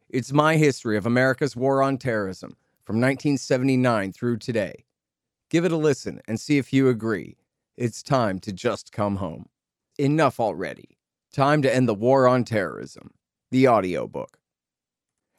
It's 0.08 0.32
my 0.32 0.56
history 0.56 0.96
of 0.96 1.04
America's 1.04 1.54
war 1.54 1.82
on 1.82 1.98
terrorism 1.98 2.56
from 2.82 2.96
1979 2.96 4.14
through 4.14 4.38
today. 4.38 4.86
Give 5.50 5.66
it 5.66 5.72
a 5.72 5.76
listen 5.76 6.22
and 6.26 6.40
see 6.40 6.56
if 6.56 6.72
you 6.72 6.88
agree. 6.88 7.36
It's 7.76 8.02
time 8.02 8.38
to 8.38 8.54
just 8.54 8.90
come 8.90 9.16
home. 9.16 9.50
Enough 9.98 10.40
already. 10.40 10.96
Time 11.30 11.60
to 11.60 11.72
end 11.72 11.86
the 11.86 11.94
war 11.94 12.26
on 12.26 12.42
terrorism. 12.42 13.10
The 13.50 13.68
audiobook. 13.68 14.38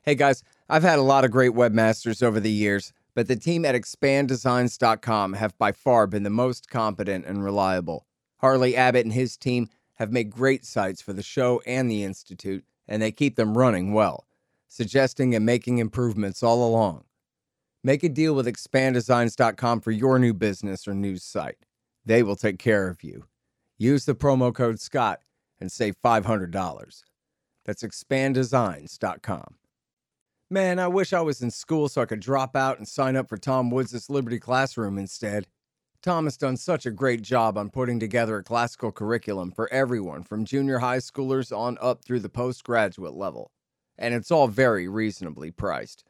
Hey 0.02 0.16
guys, 0.16 0.44
I've 0.68 0.82
had 0.82 0.98
a 0.98 1.04
lot 1.04 1.26
of 1.26 1.32
great 1.32 1.52
webmasters 1.52 2.24
over 2.24 2.40
the 2.40 2.50
years, 2.50 2.92
but 3.14 3.28
the 3.28 3.36
team 3.36 3.66
at 3.66 3.76
expanddesigns.com 3.76 5.34
have 5.34 5.56
by 5.60 5.72
far 5.74 6.08
been 6.08 6.24
the 6.24 6.32
most 6.32 6.70
competent 6.70 7.26
and 7.26 7.44
reliable. 7.44 8.08
Harley 8.38 8.76
Abbott 8.76 9.06
and 9.06 9.14
his 9.14 9.38
team 9.38 9.70
have 9.96 10.12
made 10.12 10.32
great 10.32 10.66
sites 10.66 11.02
for 11.02 11.14
the 11.14 11.22
show 11.22 11.62
and 11.68 11.92
the 11.92 12.04
Institute, 12.04 12.66
and 12.88 13.02
they 13.02 13.12
keep 13.12 13.36
them 13.36 13.56
running 13.56 13.94
well, 13.94 14.26
suggesting 14.68 15.36
and 15.36 15.46
making 15.46 15.78
improvements 15.78 16.42
all 16.42 16.68
along. 16.68 17.04
Make 17.84 18.04
a 18.04 18.10
deal 18.10 18.34
with 18.34 18.48
expanddesigns.com 18.48 19.82
for 19.82 19.92
your 19.92 20.18
new 20.18 20.34
business 20.34 20.88
or 20.88 20.96
news 20.96 21.24
site. 21.24 21.66
They 22.06 22.24
will 22.24 22.36
take 22.36 22.58
care 22.58 22.88
of 22.88 23.04
you. 23.04 23.26
Use 23.78 24.06
the 24.06 24.16
promo 24.16 24.52
code 24.52 24.80
SCOTT 24.80 25.20
and 25.60 25.72
save 25.72 25.96
$500. 26.04 27.04
That's 27.66 27.84
expanddesigns.com. 27.84 29.56
Man, 30.52 30.80
I 30.80 30.88
wish 30.88 31.14
I 31.14 31.22
was 31.22 31.42
in 31.42 31.52
school 31.52 31.90
so 31.90 32.02
I 32.02 32.06
could 32.06 32.20
drop 32.20 32.56
out 32.56 32.80
and 32.80 32.88
sign 32.88 33.16
up 33.16 33.30
for 33.30 33.38
Tom 33.38 33.70
Woods' 33.70 34.10
Liberty 34.10 34.40
Classroom 34.40 34.98
instead. 34.98 35.46
Tom 36.02 36.24
has 36.24 36.38
done 36.38 36.58
such 36.58 36.86
a 36.86 36.92
great 36.92 37.22
job 37.22 37.58
on 37.58 37.70
putting 37.70 38.00
together 38.00 38.38
a 38.38 38.44
classical 38.44 38.92
curriculum 38.92 39.52
for 39.52 39.72
everyone 39.72 40.24
from 40.24 40.46
junior 40.46 40.80
high 40.80 40.98
schoolers 40.98 41.56
on 41.56 41.78
up 41.82 42.04
through 42.04 42.22
the 42.22 42.30
postgraduate 42.30 43.14
level. 43.14 43.52
And 43.98 44.14
it's 44.14 44.32
all 44.32 44.48
very 44.48 44.88
reasonably 44.88 45.52
priced. 45.52 46.06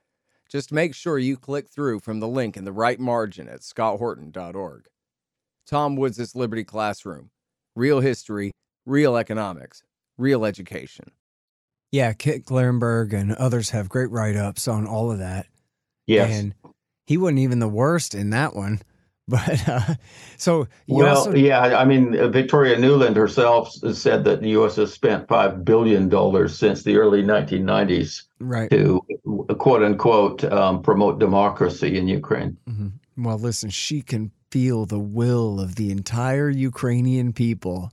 Just 0.48 0.72
make 0.72 0.96
sure 0.96 1.20
you 1.20 1.36
click 1.36 1.68
through 1.68 2.00
from 2.00 2.20
the 2.20 2.28
link 2.28 2.56
in 2.56 2.66
the 2.66 2.72
right 2.72 3.00
margin 3.00 3.50
at 3.50 3.62
scotthorton.org. 3.62 4.86
Tom 5.68 5.96
Woods' 5.96 6.36
Liberty 6.36 6.64
Classroom. 6.64 7.32
Real 7.76 8.00
history, 8.00 8.52
real 8.86 9.18
economics, 9.18 9.84
real 10.18 10.46
education. 10.46 11.12
Yeah, 11.92 12.14
Kit 12.14 12.46
Klarenberg 12.46 13.14
and 13.14 13.34
others 13.34 13.72
have 13.72 13.90
great 13.90 14.12
write 14.12 14.36
ups 14.36 14.68
on 14.68 14.86
all 14.86 15.12
of 15.12 15.20
that. 15.20 15.48
Yes. 16.06 16.32
And 16.32 16.56
he 17.06 17.18
wasn't 17.18 17.40
even 17.40 17.60
the 17.60 17.68
worst 17.68 18.14
in 18.16 18.32
that 18.32 18.56
one. 18.56 18.82
But 19.30 19.70
uh, 19.70 19.94
so 20.38 20.68
well, 20.88 21.16
also, 21.16 21.36
yeah, 21.36 21.60
I 21.62 21.86
mean, 21.86 22.14
Victoria 22.32 22.78
Nuland 22.78 23.16
herself 23.16 23.72
said 23.94 24.24
that 24.24 24.42
the 24.42 24.50
U.S. 24.50 24.78
has 24.78 24.92
spent 24.92 25.28
five 25.28 25.64
billion 25.64 26.10
dollars 26.10 26.58
since 26.58 26.82
the 26.82 26.98
early 26.98 27.22
1990s 27.22 28.24
right. 28.40 28.72
to 28.72 29.06
quote 29.60 29.84
unquote 29.84 30.44
um, 30.46 30.82
promote 30.82 31.20
democracy 31.20 31.96
in 31.96 32.08
Ukraine. 32.08 32.58
Mm-hmm. 32.68 33.24
Well, 33.24 33.38
listen, 33.38 33.70
she 33.70 34.02
can 34.02 34.32
feel 34.50 34.88
the 34.88 34.98
will 34.98 35.60
of 35.60 35.76
the 35.76 35.92
entire 35.92 36.50
Ukrainian 36.50 37.32
people. 37.32 37.92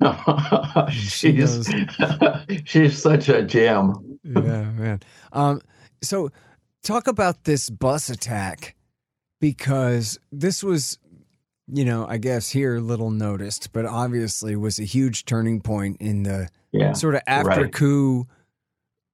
she's 0.90 1.68
she's 2.64 3.02
such 3.02 3.28
a 3.28 3.42
gem. 3.42 4.18
yeah, 4.24 4.70
man. 4.70 5.00
Um, 5.32 5.60
so 6.02 6.30
talk 6.82 7.08
about 7.08 7.44
this 7.44 7.68
bus 7.68 8.08
attack 8.08 8.76
because 9.40 10.18
this 10.30 10.62
was, 10.62 10.98
you 11.66 11.84
know, 11.84 12.06
I 12.06 12.18
guess 12.18 12.50
here 12.50 12.78
little 12.78 13.10
noticed, 13.10 13.72
but 13.72 13.86
obviously 13.86 14.56
was 14.56 14.78
a 14.78 14.84
huge 14.84 15.24
turning 15.24 15.60
point 15.60 15.96
in 16.00 16.22
the 16.22 16.48
yeah, 16.72 16.92
sort 16.92 17.14
of 17.14 17.22
after 17.26 17.62
right. 17.62 17.72
coup 17.72 18.26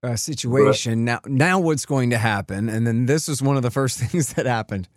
uh, 0.02 0.16
situation. 0.16 1.04
Now, 1.04 1.20
now 1.26 1.58
what's 1.60 1.86
going 1.86 2.10
to 2.10 2.18
happen? 2.18 2.68
And 2.68 2.86
then 2.86 3.06
this 3.06 3.28
was 3.28 3.42
one 3.42 3.56
of 3.56 3.62
the 3.62 3.70
first 3.70 3.98
things 4.00 4.34
that 4.34 4.46
happened. 4.46 4.88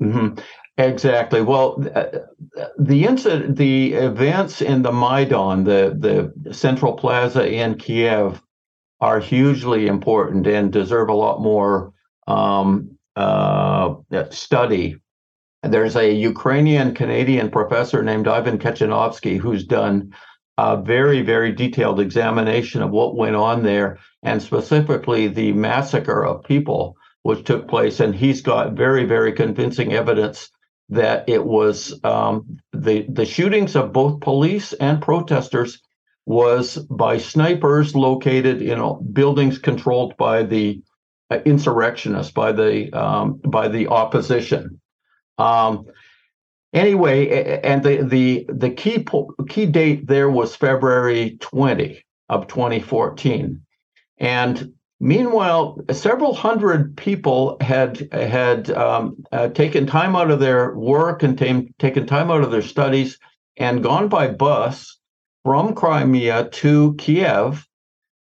Mm-hmm. 0.00 0.38
Exactly. 0.78 1.40
Well, 1.40 1.76
the 2.78 3.04
incident, 3.04 3.56
the 3.56 3.94
events 3.94 4.60
in 4.60 4.82
the 4.82 4.92
Maidan, 4.92 5.64
the 5.64 6.32
the 6.44 6.52
central 6.52 6.92
plaza 6.92 7.50
in 7.50 7.76
Kiev, 7.78 8.42
are 9.00 9.18
hugely 9.18 9.86
important 9.86 10.46
and 10.46 10.70
deserve 10.70 11.08
a 11.08 11.14
lot 11.14 11.40
more 11.40 11.92
um, 12.26 12.90
uh, 13.16 13.94
study. 14.30 14.96
There's 15.62 15.96
a 15.96 16.12
Ukrainian 16.12 16.94
Canadian 16.94 17.50
professor 17.50 18.02
named 18.02 18.28
Ivan 18.28 18.58
Katchanovski 18.58 19.38
who's 19.38 19.64
done 19.64 20.12
a 20.58 20.76
very, 20.76 21.22
very 21.22 21.52
detailed 21.52 22.00
examination 22.00 22.82
of 22.82 22.90
what 22.90 23.16
went 23.16 23.36
on 23.36 23.62
there, 23.62 23.98
and 24.22 24.42
specifically 24.42 25.28
the 25.28 25.52
massacre 25.52 26.24
of 26.24 26.44
people 26.44 26.96
which 27.22 27.44
took 27.44 27.66
place. 27.66 27.98
And 28.00 28.14
he's 28.14 28.42
got 28.42 28.74
very, 28.74 29.04
very 29.06 29.32
convincing 29.32 29.94
evidence 29.94 30.50
that 30.88 31.28
it 31.28 31.44
was 31.44 31.98
um, 32.04 32.58
the 32.72 33.06
the 33.08 33.26
shootings 33.26 33.74
of 33.76 33.92
both 33.92 34.20
police 34.20 34.72
and 34.74 35.02
protesters 35.02 35.80
was 36.26 36.76
by 36.76 37.18
snipers 37.18 37.94
located 37.94 38.62
in 38.62 38.98
buildings 39.12 39.58
controlled 39.58 40.16
by 40.16 40.42
the 40.42 40.82
uh, 41.30 41.38
insurrectionists, 41.44 42.32
by 42.32 42.52
the 42.52 42.92
um, 42.92 43.40
by 43.44 43.68
the 43.68 43.88
opposition. 43.88 44.80
Um, 45.38 45.86
anyway, 46.72 47.60
and 47.62 47.82
the 47.82 48.02
the 48.02 48.46
the 48.48 48.70
key 48.70 49.02
po- 49.02 49.34
key 49.48 49.66
date 49.66 50.06
there 50.06 50.30
was 50.30 50.54
February 50.54 51.36
20 51.40 52.04
of 52.28 52.46
2014, 52.46 53.62
and 54.18 54.72
meanwhile, 55.00 55.78
several 55.92 56.34
hundred 56.34 56.96
people 56.96 57.56
had 57.60 58.12
had 58.12 58.70
um, 58.70 59.22
uh, 59.32 59.48
taken 59.48 59.86
time 59.86 60.16
out 60.16 60.30
of 60.30 60.40
their 60.40 60.74
work 60.74 61.22
and 61.22 61.38
tam- 61.38 61.74
taken 61.78 62.06
time 62.06 62.30
out 62.30 62.42
of 62.42 62.50
their 62.50 62.62
studies 62.62 63.18
and 63.56 63.82
gone 63.82 64.08
by 64.08 64.28
bus 64.28 64.98
from 65.44 65.74
Crimea 65.74 66.48
to 66.50 66.94
Kiev 66.98 67.66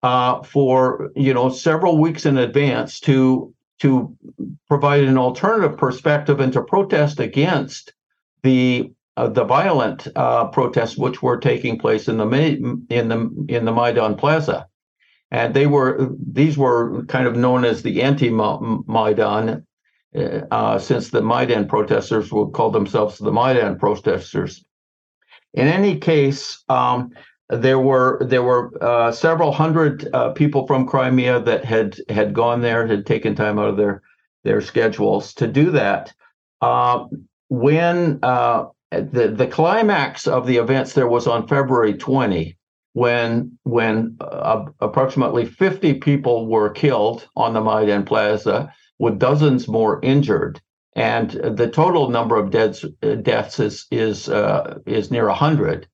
uh, 0.03 0.43
for 0.43 1.11
you 1.15 1.33
know 1.33 1.49
several 1.49 1.97
weeks 1.99 2.25
in 2.25 2.37
advance 2.37 2.99
to 3.01 3.53
to 3.79 4.15
provide 4.67 5.03
an 5.03 5.17
alternative 5.17 5.77
perspective 5.77 6.39
and 6.39 6.53
to 6.53 6.61
protest 6.61 7.19
against 7.19 7.93
the 8.43 8.91
uh, 9.17 9.27
the 9.27 9.43
violent 9.43 10.07
uh, 10.15 10.45
protests 10.45 10.97
which 10.97 11.21
were 11.21 11.37
taking 11.37 11.79
place 11.79 12.07
in 12.07 12.17
the 12.17 12.27
in 12.89 13.07
the 13.07 13.45
in 13.49 13.65
the 13.65 13.71
Maidan 13.71 14.15
Plaza, 14.15 14.67
and 15.31 15.53
they 15.53 15.67
were 15.67 16.09
these 16.19 16.57
were 16.57 17.03
kind 17.05 17.27
of 17.27 17.35
known 17.35 17.65
as 17.65 17.81
the 17.81 18.01
anti 18.01 18.29
Maidan, 18.29 19.65
uh, 20.51 20.79
since 20.79 21.09
the 21.09 21.21
Maidan 21.21 21.67
protesters 21.67 22.31
would 22.31 22.53
call 22.53 22.71
themselves 22.71 23.17
the 23.17 23.31
Maidan 23.31 23.77
protesters. 23.77 24.63
In 25.53 25.67
any 25.67 25.97
case, 25.97 26.63
um, 26.69 27.11
there 27.49 27.79
were 27.79 28.19
there 28.25 28.43
were 28.43 28.71
uh, 28.83 29.11
several 29.11 29.51
hundred 29.51 30.07
uh, 30.13 30.31
people 30.31 30.67
from 30.67 30.87
Crimea 30.87 31.39
that 31.41 31.65
had 31.65 31.97
had 32.09 32.33
gone 32.33 32.61
there, 32.61 32.87
had 32.87 33.05
taken 33.05 33.35
time 33.35 33.59
out 33.59 33.69
of 33.69 33.77
their 33.77 34.01
their 34.43 34.61
schedules 34.61 35.33
to 35.35 35.47
do 35.47 35.71
that. 35.71 36.13
Uh, 36.61 37.05
when 37.49 38.19
uh, 38.23 38.65
the 38.91 39.33
the 39.35 39.47
climax 39.47 40.27
of 40.27 40.47
the 40.47 40.57
events 40.57 40.93
there 40.93 41.07
was 41.07 41.27
on 41.27 41.47
February 41.47 41.93
20, 41.93 42.57
when 42.95 43.57
when 43.63 44.15
uh, 44.21 44.65
approximately 44.79 45.45
50 45.45 45.95
people 45.95 46.47
were 46.47 46.69
killed 46.69 47.27
on 47.35 47.53
the 47.53 47.61
Maidan 47.61 48.05
Plaza, 48.05 48.73
with 48.99 49.19
dozens 49.19 49.67
more 49.67 49.99
injured, 50.01 50.61
and 50.95 51.31
the 51.31 51.69
total 51.69 52.09
number 52.09 52.37
of 52.37 52.51
deaths 52.51 52.85
deaths 53.21 53.59
is 53.59 53.85
is 53.91 54.29
uh, 54.29 54.79
is 54.85 55.11
near 55.11 55.27
100 55.27 55.87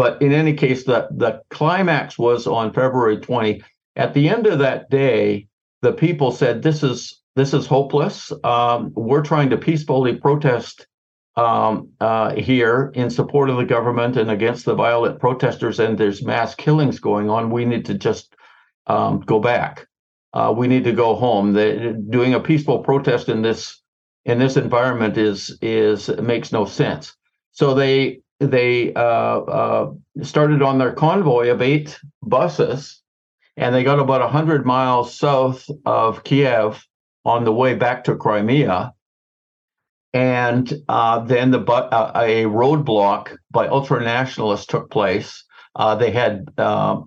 but 0.00 0.22
in 0.22 0.32
any 0.32 0.54
case, 0.54 0.84
the, 0.84 1.08
the 1.10 1.42
climax 1.50 2.18
was 2.18 2.46
on 2.46 2.72
February 2.72 3.18
20. 3.18 3.62
At 3.96 4.14
the 4.14 4.30
end 4.30 4.46
of 4.46 4.58
that 4.60 4.88
day, 4.88 5.46
the 5.82 5.92
people 5.92 6.32
said, 6.32 6.62
"This 6.62 6.82
is 6.82 7.20
this 7.36 7.52
is 7.52 7.66
hopeless. 7.66 8.32
Um, 8.42 8.92
we're 8.94 9.20
trying 9.20 9.50
to 9.50 9.58
peacefully 9.58 10.16
protest 10.16 10.86
um, 11.36 11.90
uh, 12.00 12.34
here 12.34 12.90
in 12.94 13.10
support 13.10 13.50
of 13.50 13.56
the 13.56 13.64
government 13.64 14.16
and 14.16 14.30
against 14.30 14.64
the 14.64 14.74
violent 14.74 15.20
protesters, 15.20 15.78
and 15.78 15.96
there's 15.96 16.22
mass 16.22 16.54
killings 16.54 16.98
going 16.98 17.30
on. 17.30 17.50
We 17.50 17.64
need 17.64 17.84
to 17.86 17.94
just 17.94 18.34
um, 18.86 19.20
go 19.20 19.38
back. 19.38 19.86
Uh, 20.32 20.54
we 20.56 20.68
need 20.68 20.84
to 20.84 20.92
go 20.92 21.14
home. 21.14 21.52
The, 21.52 22.00
doing 22.08 22.34
a 22.34 22.40
peaceful 22.40 22.80
protest 22.80 23.28
in 23.28 23.42
this 23.42 23.80
in 24.24 24.38
this 24.38 24.56
environment 24.56 25.16
is 25.16 25.56
is 25.62 26.08
makes 26.08 26.52
no 26.52 26.64
sense. 26.64 27.16
So 27.52 27.74
they 27.74 28.20
they 28.38 28.92
uh, 28.94 29.00
uh, 29.00 29.92
started 30.22 30.62
on 30.62 30.78
their 30.78 30.92
convoy 30.92 31.50
of 31.50 31.62
eight 31.62 31.98
buses, 32.22 33.02
and 33.56 33.74
they 33.74 33.84
got 33.84 33.98
about 33.98 34.20
100 34.20 34.64
miles 34.64 35.14
south 35.14 35.68
of 35.84 36.24
Kiev 36.24 36.86
on 37.24 37.44
the 37.44 37.52
way 37.52 37.74
back 37.74 38.04
to 38.04 38.16
Crimea. 38.16 38.94
And 40.12 40.72
uh, 40.88 41.20
then 41.20 41.50
the 41.50 41.60
uh, 41.60 42.12
a 42.14 42.44
roadblock 42.44 43.36
by 43.50 43.68
ultranationalists 43.68 44.66
took 44.66 44.90
place. 44.90 45.44
Uh, 45.76 45.94
they 45.94 46.10
had 46.10 46.48
uh, 46.58 47.00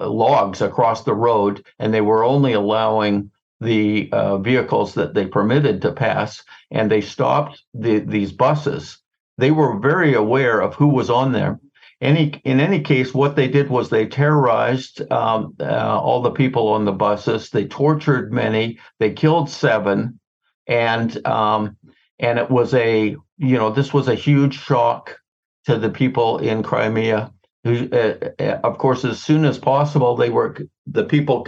logs 0.00 0.62
across 0.62 1.04
the 1.04 1.14
road, 1.14 1.64
and 1.78 1.92
they 1.92 2.00
were 2.00 2.24
only 2.24 2.54
allowing 2.54 3.30
the 3.60 4.08
vehicles 4.40 4.94
that 4.94 5.14
they 5.14 5.26
permitted 5.26 5.82
to 5.82 5.92
pass. 5.92 6.42
And 6.70 6.90
they 6.90 7.02
stopped 7.02 7.62
the, 7.74 7.98
these 7.98 8.32
buses 8.32 8.98
they 9.38 9.52
were 9.52 9.78
very 9.78 10.14
aware 10.14 10.60
of 10.60 10.74
who 10.74 10.88
was 10.88 11.08
on 11.08 11.32
there. 11.32 11.58
Any 12.00 12.40
in 12.44 12.60
any 12.60 12.80
case, 12.80 13.14
what 13.14 13.34
they 13.34 13.48
did 13.48 13.70
was 13.70 13.88
they 13.88 14.06
terrorized 14.06 15.00
um, 15.10 15.54
uh, 15.58 15.98
all 16.00 16.22
the 16.22 16.30
people 16.30 16.68
on 16.68 16.84
the 16.84 16.92
buses. 16.92 17.50
They 17.50 17.64
tortured 17.64 18.32
many. 18.32 18.78
They 19.00 19.12
killed 19.12 19.50
seven, 19.50 20.20
and 20.68 21.26
um, 21.26 21.76
and 22.18 22.38
it 22.38 22.50
was 22.50 22.74
a 22.74 23.16
you 23.38 23.56
know 23.56 23.70
this 23.70 23.92
was 23.92 24.08
a 24.08 24.14
huge 24.14 24.58
shock 24.58 25.18
to 25.66 25.78
the 25.78 25.90
people 25.90 26.38
in 26.38 26.62
Crimea. 26.62 27.32
Who, 27.64 27.88
uh, 27.92 28.14
uh, 28.38 28.60
of 28.64 28.78
course, 28.78 29.04
as 29.04 29.20
soon 29.20 29.44
as 29.44 29.58
possible, 29.58 30.16
they 30.16 30.30
were 30.30 30.56
the 30.86 31.04
people. 31.04 31.46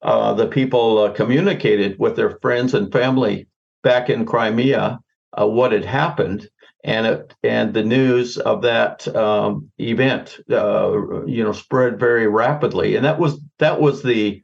Uh, 0.00 0.32
the 0.34 0.46
people 0.46 0.98
uh, 0.98 1.12
communicated 1.12 1.98
with 1.98 2.14
their 2.14 2.38
friends 2.40 2.72
and 2.74 2.92
family 2.92 3.48
back 3.82 4.08
in 4.08 4.24
Crimea 4.24 5.00
uh, 5.36 5.46
what 5.46 5.72
had 5.72 5.84
happened, 5.84 6.48
and 6.84 7.06
it, 7.06 7.34
and 7.42 7.74
the 7.74 7.82
news 7.82 8.38
of 8.38 8.62
that 8.62 9.08
um, 9.16 9.70
event, 9.78 10.38
uh, 10.50 11.24
you 11.26 11.42
know, 11.42 11.52
spread 11.52 11.98
very 11.98 12.28
rapidly, 12.28 12.94
and 12.94 13.04
that 13.04 13.18
was 13.18 13.40
that 13.58 13.80
was 13.80 14.02
the 14.02 14.40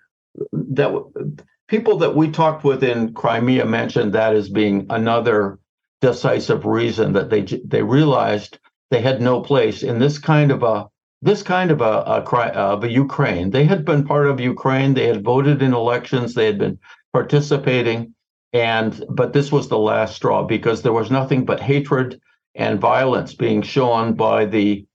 that 0.53 1.39
people 1.69 1.99
that 1.99 2.15
we 2.15 2.31
talked 2.31 2.65
with 2.65 2.83
in 2.83 3.15
Crimea 3.15 3.65
mentioned 3.65 4.13
that 4.13 4.35
as 4.35 4.49
being 4.49 4.87
another 4.91 5.59
decisive 6.01 6.65
reason 6.65 7.13
that 7.15 7.31
they 7.31 7.43
they 7.43 7.83
realized 7.83 8.59
they 8.91 9.01
had 9.01 9.23
no 9.23 9.41
place 9.41 9.83
in 9.83 9.99
this 9.99 10.19
kind 10.19 10.51
of 10.51 10.63
a 10.63 10.87
this 11.23 11.43
kind 11.43 11.71
of 11.71 11.81
a, 11.81 11.85
a, 11.85 12.23
of 12.53 12.85
a 12.85 12.91
Ukraine. 12.91 13.51
They 13.51 13.65
had 13.65 13.87
been 13.87 14.05
part 14.05 14.27
of 14.27 14.41
Ukraine. 14.41 14.93
They 14.93 15.07
had 15.07 15.25
voted 15.25 15.63
in 15.63 15.73
elections. 15.73 16.35
They 16.35 16.45
had 16.45 16.59
been 16.59 16.79
participating 17.15 18.15
and 18.55 19.05
but 19.11 19.33
this 19.33 19.51
was 19.51 19.69
the 19.69 19.79
last 19.79 20.15
straw 20.15 20.45
because 20.45 20.83
there 20.83 20.93
was 20.93 21.11
nothing 21.11 21.45
but 21.45 21.61
hatred 21.61 22.21
and 22.55 22.81
violence 22.81 23.35
being 23.35 23.63
shown 23.63 24.15
by 24.15 24.47
the 24.47 24.87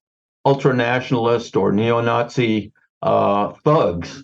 ultranationalist 0.47 1.59
or 1.59 1.73
neo-Nazi 1.73 2.71
uh, 3.01 3.49
thugs 3.65 4.23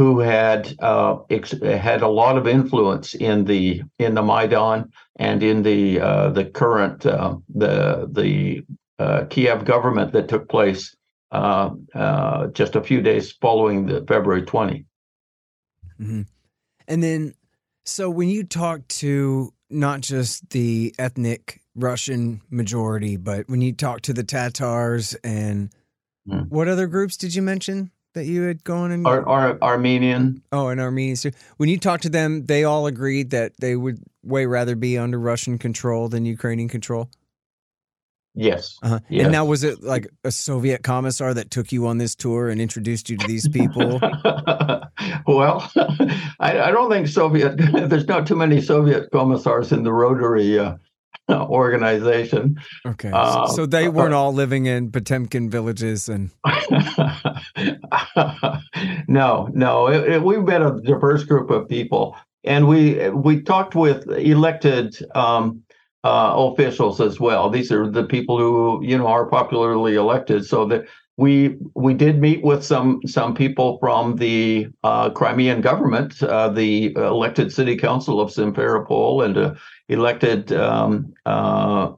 who 0.00 0.18
had 0.18 0.74
uh, 0.78 1.18
ex- 1.28 1.60
had 1.60 2.00
a 2.00 2.08
lot 2.08 2.38
of 2.38 2.48
influence 2.48 3.12
in 3.12 3.44
the 3.44 3.82
in 3.98 4.14
the 4.14 4.22
Maidan 4.22 4.90
and 5.16 5.42
in 5.42 5.62
the 5.62 6.00
uh, 6.00 6.30
the 6.30 6.46
current 6.46 7.04
uh, 7.04 7.36
the 7.54 8.08
the 8.10 8.64
uh, 8.98 9.26
Kiev 9.28 9.66
government 9.66 10.14
that 10.14 10.26
took 10.26 10.48
place 10.48 10.96
uh, 11.32 11.72
just 12.54 12.76
a 12.76 12.82
few 12.82 13.02
days 13.02 13.30
following 13.42 13.84
the 13.84 14.02
February 14.08 14.40
20. 14.40 14.86
Mm-hmm. 16.00 16.22
And 16.88 17.02
then 17.02 17.34
so 17.84 18.08
when 18.08 18.30
you 18.30 18.44
talk 18.44 18.88
to 19.04 19.52
not 19.68 20.00
just 20.00 20.48
the 20.48 20.94
ethnic 20.98 21.60
Russian 21.74 22.40
majority, 22.48 23.18
but 23.18 23.50
when 23.50 23.60
you 23.60 23.74
talk 23.74 24.00
to 24.02 24.14
the 24.14 24.24
Tatars 24.24 25.14
and 25.22 25.68
mm. 26.26 26.48
what 26.48 26.68
other 26.68 26.86
groups 26.86 27.18
did 27.18 27.34
you 27.34 27.42
mention 27.42 27.90
that 28.14 28.26
you 28.26 28.42
had 28.42 28.64
gone 28.64 28.90
and 28.90 29.06
Ar- 29.06 29.26
Ar- 29.26 29.58
Armenian? 29.62 30.42
Oh, 30.52 30.68
and 30.68 30.80
Armenians 30.80 31.22
too. 31.22 31.32
When 31.56 31.68
you 31.68 31.78
talked 31.78 32.02
to 32.04 32.08
them, 32.08 32.46
they 32.46 32.64
all 32.64 32.86
agreed 32.86 33.30
that 33.30 33.52
they 33.58 33.76
would 33.76 34.02
way 34.22 34.46
rather 34.46 34.76
be 34.76 34.98
under 34.98 35.18
Russian 35.18 35.58
control 35.58 36.08
than 36.08 36.24
Ukrainian 36.24 36.68
control. 36.68 37.08
Yes. 38.34 38.78
Uh-huh. 38.82 39.00
yes. 39.08 39.24
And 39.24 39.32
now, 39.32 39.44
was 39.44 39.64
it 39.64 39.82
like 39.82 40.06
a 40.22 40.30
Soviet 40.30 40.82
commissar 40.82 41.34
that 41.34 41.50
took 41.50 41.72
you 41.72 41.86
on 41.86 41.98
this 41.98 42.14
tour 42.14 42.48
and 42.48 42.60
introduced 42.60 43.10
you 43.10 43.16
to 43.16 43.26
these 43.26 43.48
people? 43.48 43.98
well, 45.26 45.70
I, 46.40 46.60
I, 46.60 46.70
don't 46.70 46.90
think 46.90 47.08
Soviet. 47.08 47.56
There's 47.88 48.06
not 48.06 48.26
too 48.26 48.36
many 48.36 48.60
Soviet 48.60 49.10
commissars 49.10 49.72
in 49.72 49.82
the 49.82 49.92
Rotary 49.92 50.58
uh, 50.60 50.76
organization. 51.28 52.60
Okay, 52.86 53.10
uh, 53.12 53.48
so 53.48 53.66
they 53.66 53.88
weren't 53.88 54.14
all 54.14 54.32
living 54.32 54.66
in 54.66 54.92
Potemkin 54.92 55.50
villages 55.50 56.08
and. 56.08 56.30
no, 59.08 59.48
no, 59.52 59.88
it, 59.88 60.12
it, 60.12 60.22
we 60.22 60.38
met 60.38 60.62
a 60.62 60.80
diverse 60.82 61.24
group 61.24 61.50
of 61.50 61.68
people, 61.68 62.16
and 62.44 62.68
we 62.68 63.08
we 63.10 63.42
talked 63.42 63.74
with 63.74 64.08
elected. 64.10 64.96
Um, 65.14 65.62
uh, 66.02 66.32
officials 66.34 66.98
as 66.98 67.20
well. 67.20 67.50
These 67.50 67.70
are 67.70 67.86
the 67.86 68.04
people 68.04 68.38
who 68.38 68.80
you 68.82 68.96
know 68.96 69.06
are 69.06 69.26
popularly 69.26 69.96
elected. 69.96 70.46
So 70.46 70.64
that 70.68 70.86
we 71.18 71.58
we 71.74 71.92
did 71.92 72.18
meet 72.18 72.42
with 72.42 72.64
some 72.64 73.00
some 73.04 73.34
people 73.34 73.76
from 73.78 74.16
the 74.16 74.68
uh, 74.82 75.10
Crimean 75.10 75.60
government, 75.60 76.22
uh, 76.22 76.48
the 76.48 76.94
elected 76.94 77.52
city 77.52 77.76
council 77.76 78.18
of 78.18 78.30
Simferopol, 78.30 79.22
and 79.26 79.36
uh, 79.36 79.54
elected 79.90 80.50
um, 80.52 81.12
uh, 81.26 81.92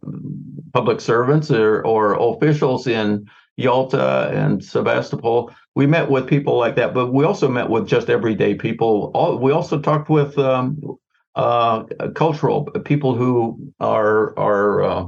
public 0.73 1.01
servants 1.01 1.51
or, 1.51 1.87
or 1.87 2.15
officials 2.15 2.87
in 2.87 3.31
Yalta 3.57 4.31
and 4.33 4.65
Sebastopol. 4.65 5.53
We 5.75 5.87
met 5.87 6.11
with 6.11 6.27
people 6.27 6.59
like 6.59 6.77
that, 6.77 6.95
but 6.95 7.13
we 7.13 7.25
also 7.25 7.49
met 7.49 7.69
with 7.69 7.87
just 7.87 8.11
everyday 8.11 8.55
people. 8.55 9.11
All, 9.15 9.39
we 9.39 9.53
also 9.53 9.81
talked 9.81 10.09
with 10.09 10.39
um, 10.39 10.99
uh, 11.35 11.85
cultural 12.15 12.65
people 12.85 13.15
who 13.15 13.73
are 13.81 14.39
are 14.39 14.83
uh, 14.83 15.05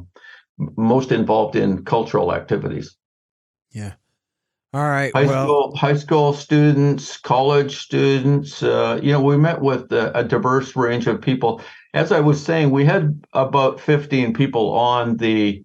most 0.59 1.13
involved 1.13 1.57
in 1.57 1.85
cultural 1.85 2.35
activities. 2.35 2.97
Yeah. 3.73 3.95
All 4.73 4.89
right. 4.89 5.13
High 5.15 5.27
well, 5.27 5.45
school, 5.45 5.77
high 5.77 5.97
school 5.97 6.33
students, 6.33 7.17
college 7.17 7.79
students. 7.79 8.63
Uh, 8.63 8.99
you 9.01 9.13
know, 9.13 9.21
we 9.21 9.37
met 9.37 9.61
with 9.61 9.93
a, 9.93 10.19
a, 10.19 10.25
diverse 10.25 10.75
range 10.75 11.07
of 11.07 11.21
people. 11.21 11.61
As 11.93 12.11
I 12.11 12.19
was 12.19 12.45
saying, 12.45 12.71
we 12.71 12.85
had 12.85 13.25
about 13.35 13.81
fifteen 13.81 14.35
people 14.35 14.73
on 14.73 15.17
the 15.19 15.65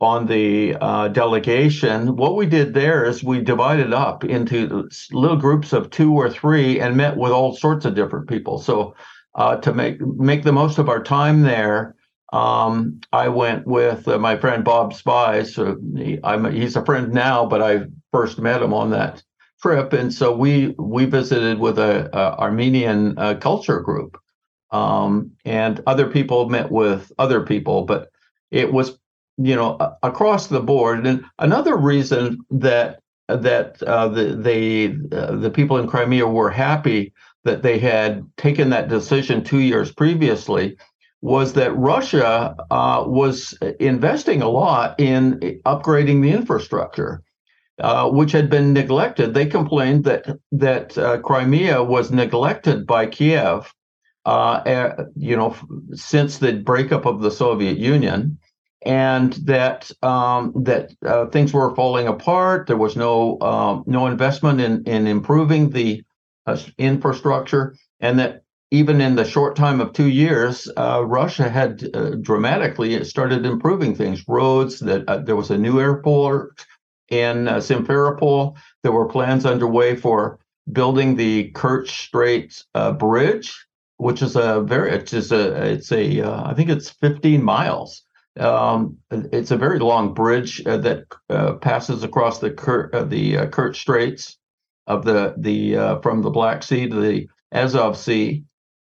on 0.00 0.26
the 0.26 0.76
uh, 0.80 1.08
delegation. 1.08 2.16
What 2.16 2.36
we 2.36 2.46
did 2.46 2.72
there 2.72 3.04
is 3.04 3.22
we 3.22 3.40
divided 3.40 3.92
up 3.92 4.24
into 4.24 4.88
little 5.12 5.36
groups 5.36 5.72
of 5.72 5.90
two 5.90 6.14
or 6.14 6.30
three 6.30 6.80
and 6.80 6.96
met 6.96 7.16
with 7.16 7.32
all 7.32 7.54
sorts 7.54 7.84
of 7.84 7.94
different 7.94 8.28
people. 8.28 8.58
So 8.58 8.94
uh, 9.34 9.56
to 9.56 9.72
make 9.72 10.00
make 10.00 10.42
the 10.42 10.52
most 10.52 10.78
of 10.78 10.88
our 10.88 11.02
time 11.02 11.42
there. 11.42 11.94
Um, 12.32 13.00
I 13.12 13.28
went 13.28 13.66
with 13.66 14.06
uh, 14.06 14.18
my 14.18 14.36
friend 14.36 14.64
Bob 14.64 14.94
Spies. 14.94 15.54
So 15.54 15.76
he, 15.96 16.18
he's 16.52 16.76
a 16.76 16.84
friend 16.84 17.12
now, 17.12 17.44
but 17.44 17.60
I 17.60 17.86
first 18.12 18.38
met 18.38 18.62
him 18.62 18.72
on 18.72 18.90
that 18.90 19.22
trip, 19.62 19.92
and 19.92 20.12
so 20.12 20.34
we 20.34 20.74
we 20.78 21.04
visited 21.04 21.58
with 21.58 21.78
a, 21.78 22.08
a 22.16 22.38
Armenian 22.38 23.18
uh, 23.18 23.34
culture 23.34 23.80
group, 23.80 24.16
um, 24.70 25.32
and 25.44 25.82
other 25.86 26.08
people 26.08 26.48
met 26.48 26.70
with 26.70 27.12
other 27.18 27.42
people, 27.42 27.84
but 27.84 28.10
it 28.50 28.72
was 28.72 28.98
you 29.40 29.56
know 29.56 29.96
across 30.02 30.46
the 30.46 30.60
board. 30.60 31.06
And 31.06 31.24
another 31.38 31.76
reason 31.76 32.38
that 32.50 33.00
that 33.28 33.82
uh, 33.82 34.08
the 34.08 34.36
they 34.36 34.96
uh, 35.16 35.36
the 35.36 35.50
people 35.50 35.78
in 35.78 35.86
Crimea 35.86 36.26
were 36.26 36.50
happy 36.50 37.12
that 37.44 37.62
they 37.62 37.78
had 37.78 38.24
taken 38.36 38.70
that 38.70 38.88
decision 38.88 39.42
two 39.42 39.60
years 39.60 39.92
previously 39.92 40.76
was 41.22 41.52
that 41.54 41.76
Russia 41.76 42.54
uh, 42.70 43.04
was 43.06 43.54
investing 43.78 44.42
a 44.42 44.48
lot 44.48 44.98
in 44.98 45.38
upgrading 45.66 46.22
the 46.22 46.32
infrastructure, 46.32 47.22
uh, 47.78 48.08
which 48.10 48.32
had 48.32 48.48
been 48.48 48.72
neglected. 48.72 49.34
They 49.34 49.46
complained 49.46 50.04
that 50.04 50.26
that 50.52 50.96
uh, 50.98 51.20
Crimea 51.20 51.82
was 51.82 52.10
neglected 52.10 52.86
by 52.86 53.06
Kiev, 53.06 53.72
uh, 54.24 54.92
you 55.16 55.36
know, 55.36 55.56
since 55.92 56.38
the 56.38 56.54
breakup 56.54 57.06
of 57.06 57.20
the 57.20 57.30
Soviet 57.30 57.78
Union, 57.78 58.38
and 58.82 59.34
that 59.44 59.90
um, 60.02 60.52
that 60.64 60.92
uh, 61.04 61.26
things 61.26 61.52
were 61.52 61.74
falling 61.74 62.06
apart. 62.06 62.66
There 62.66 62.76
was 62.76 62.96
no 62.96 63.38
um, 63.40 63.84
no 63.86 64.06
investment 64.06 64.60
in 64.60 64.84
in 64.84 65.06
improving 65.06 65.70
the 65.70 66.02
uh, 66.46 66.58
infrastructure, 66.78 67.76
and 68.00 68.18
that 68.18 68.42
even 68.70 69.00
in 69.00 69.16
the 69.16 69.24
short 69.24 69.56
time 69.56 69.80
of 69.80 69.92
two 69.92 70.08
years, 70.08 70.70
uh, 70.76 71.04
Russia 71.04 71.48
had 71.48 71.84
uh, 71.92 72.10
dramatically 72.20 73.02
started 73.04 73.44
improving 73.44 73.94
things. 73.94 74.24
Roads 74.26 74.80
that 74.80 75.06
uh, 75.08 75.18
there 75.18 75.36
was 75.36 75.50
a 75.50 75.58
new 75.58 75.78
airport 75.78 76.64
in 77.10 77.48
uh, 77.48 77.56
Simferopol. 77.56 78.56
There 78.82 78.92
were 78.92 79.08
plans 79.08 79.44
underway 79.44 79.96
for 79.96 80.38
building 80.72 81.16
the 81.16 81.50
Kerch 81.52 81.88
Strait 81.88 82.62
Bridge, 82.98 83.66
which 83.98 84.22
is 84.22 84.36
a 84.36 84.62
very 84.62 84.92
it's 84.92 85.12
a 85.12 85.72
it's 85.72 85.92
a 85.92 86.22
I 86.22 86.54
think 86.54 86.70
it's 86.70 86.88
15 86.88 87.42
miles. 87.42 88.04
Um, 88.40 88.96
it's 89.10 89.50
a 89.50 89.56
very 89.56 89.78
long 89.78 90.14
bridge 90.14 90.66
uh, 90.66 90.78
that 90.78 91.60
passes 91.60 92.02
across 92.02 92.38
the 92.38 92.50
Ker- 92.50 92.90
the 93.08 93.34
Kerch 93.48 93.76
Straits 93.76 94.38
of 94.86 95.04
the 95.04 95.34
the 95.38 96.00
from 96.02 96.22
the 96.22 96.30
Black 96.30 96.62
Sea 96.62 96.88
to 96.88 97.00
the 97.00 97.28
Azov 97.52 97.96
Sea 97.96 98.44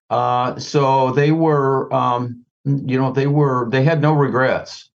uh, 0.10 0.60
so 0.60 1.12
they 1.12 1.32
were, 1.32 1.92
um, 1.94 2.46
you 2.64 3.00
know, 3.00 3.12
they 3.12 3.28
were 3.28 3.70
they 3.70 3.84
had 3.84 4.02
no 4.02 4.14
regrets. 4.14 4.90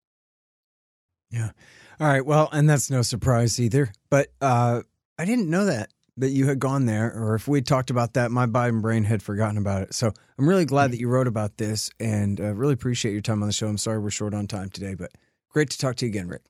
Yeah. 1.29 1.51
All 1.99 2.07
right. 2.07 2.25
Well, 2.25 2.49
and 2.51 2.69
that's 2.69 2.89
no 2.89 3.01
surprise 3.01 3.59
either. 3.59 3.91
But 4.09 4.29
uh, 4.41 4.81
I 5.17 5.25
didn't 5.25 5.49
know 5.49 5.65
that 5.65 5.89
that 6.21 6.29
you 6.29 6.47
had 6.47 6.59
gone 6.59 6.85
there, 6.85 7.11
or 7.13 7.35
if 7.35 7.47
we 7.47 7.61
talked 7.61 7.89
about 7.89 8.13
that, 8.13 8.31
my 8.31 8.45
Biden 8.45 8.81
brain 8.81 9.03
had 9.03 9.21
forgotten 9.21 9.57
about 9.57 9.81
it. 9.81 9.93
So 9.93 10.13
I'm 10.37 10.47
really 10.47 10.65
glad 10.65 10.91
that 10.91 10.99
you 10.99 11.09
wrote 11.09 11.27
about 11.27 11.57
this, 11.57 11.89
and 11.99 12.39
uh, 12.39 12.53
really 12.53 12.73
appreciate 12.73 13.11
your 13.11 13.21
time 13.21 13.41
on 13.41 13.49
the 13.49 13.53
show. 13.53 13.67
I'm 13.67 13.77
sorry 13.77 13.99
we're 13.99 14.11
short 14.11 14.33
on 14.33 14.47
time 14.47 14.69
today, 14.69 14.93
but 14.93 15.11
great 15.49 15.69
to 15.71 15.77
talk 15.77 15.95
to 15.97 16.05
you 16.05 16.09
again, 16.09 16.27
Rick. 16.27 16.43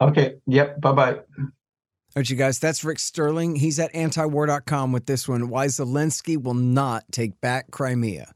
Okay. 0.00 0.36
Yep. 0.46 0.80
Bye 0.80 0.92
bye. 0.92 1.12
All 1.14 2.20
right, 2.22 2.28
you 2.28 2.36
guys, 2.36 2.58
that's 2.58 2.84
Rick 2.84 2.98
Sterling. 2.98 3.56
He's 3.56 3.78
at 3.78 3.92
antiwar.com 3.92 4.92
with 4.92 5.06
this 5.06 5.28
one 5.28 5.48
Why 5.48 5.66
Zelensky 5.66 6.40
Will 6.40 6.54
Not 6.54 7.04
Take 7.12 7.40
Back 7.40 7.70
Crimea. 7.70 8.32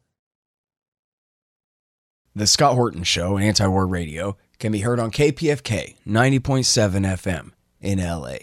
The 2.35 2.47
Scott 2.47 2.75
Horton 2.75 3.03
Show, 3.03 3.37
Anti-War 3.37 3.87
Radio, 3.87 4.37
can 4.59 4.73
be 4.73 4.81
heard 4.81 4.99
on 4.99 5.11
KPFK 5.11 5.97
90.7 6.07 6.41
FM 6.41 7.51
in 7.81 7.99
LA, 7.99 8.37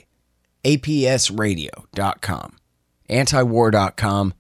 APSradio.com, 0.63 2.58
antiwar.com, 3.10 4.34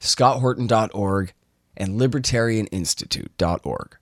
scotthorton.org, 0.00 1.32
and 1.76 2.00
libertarianinstitute.org. 2.00 3.96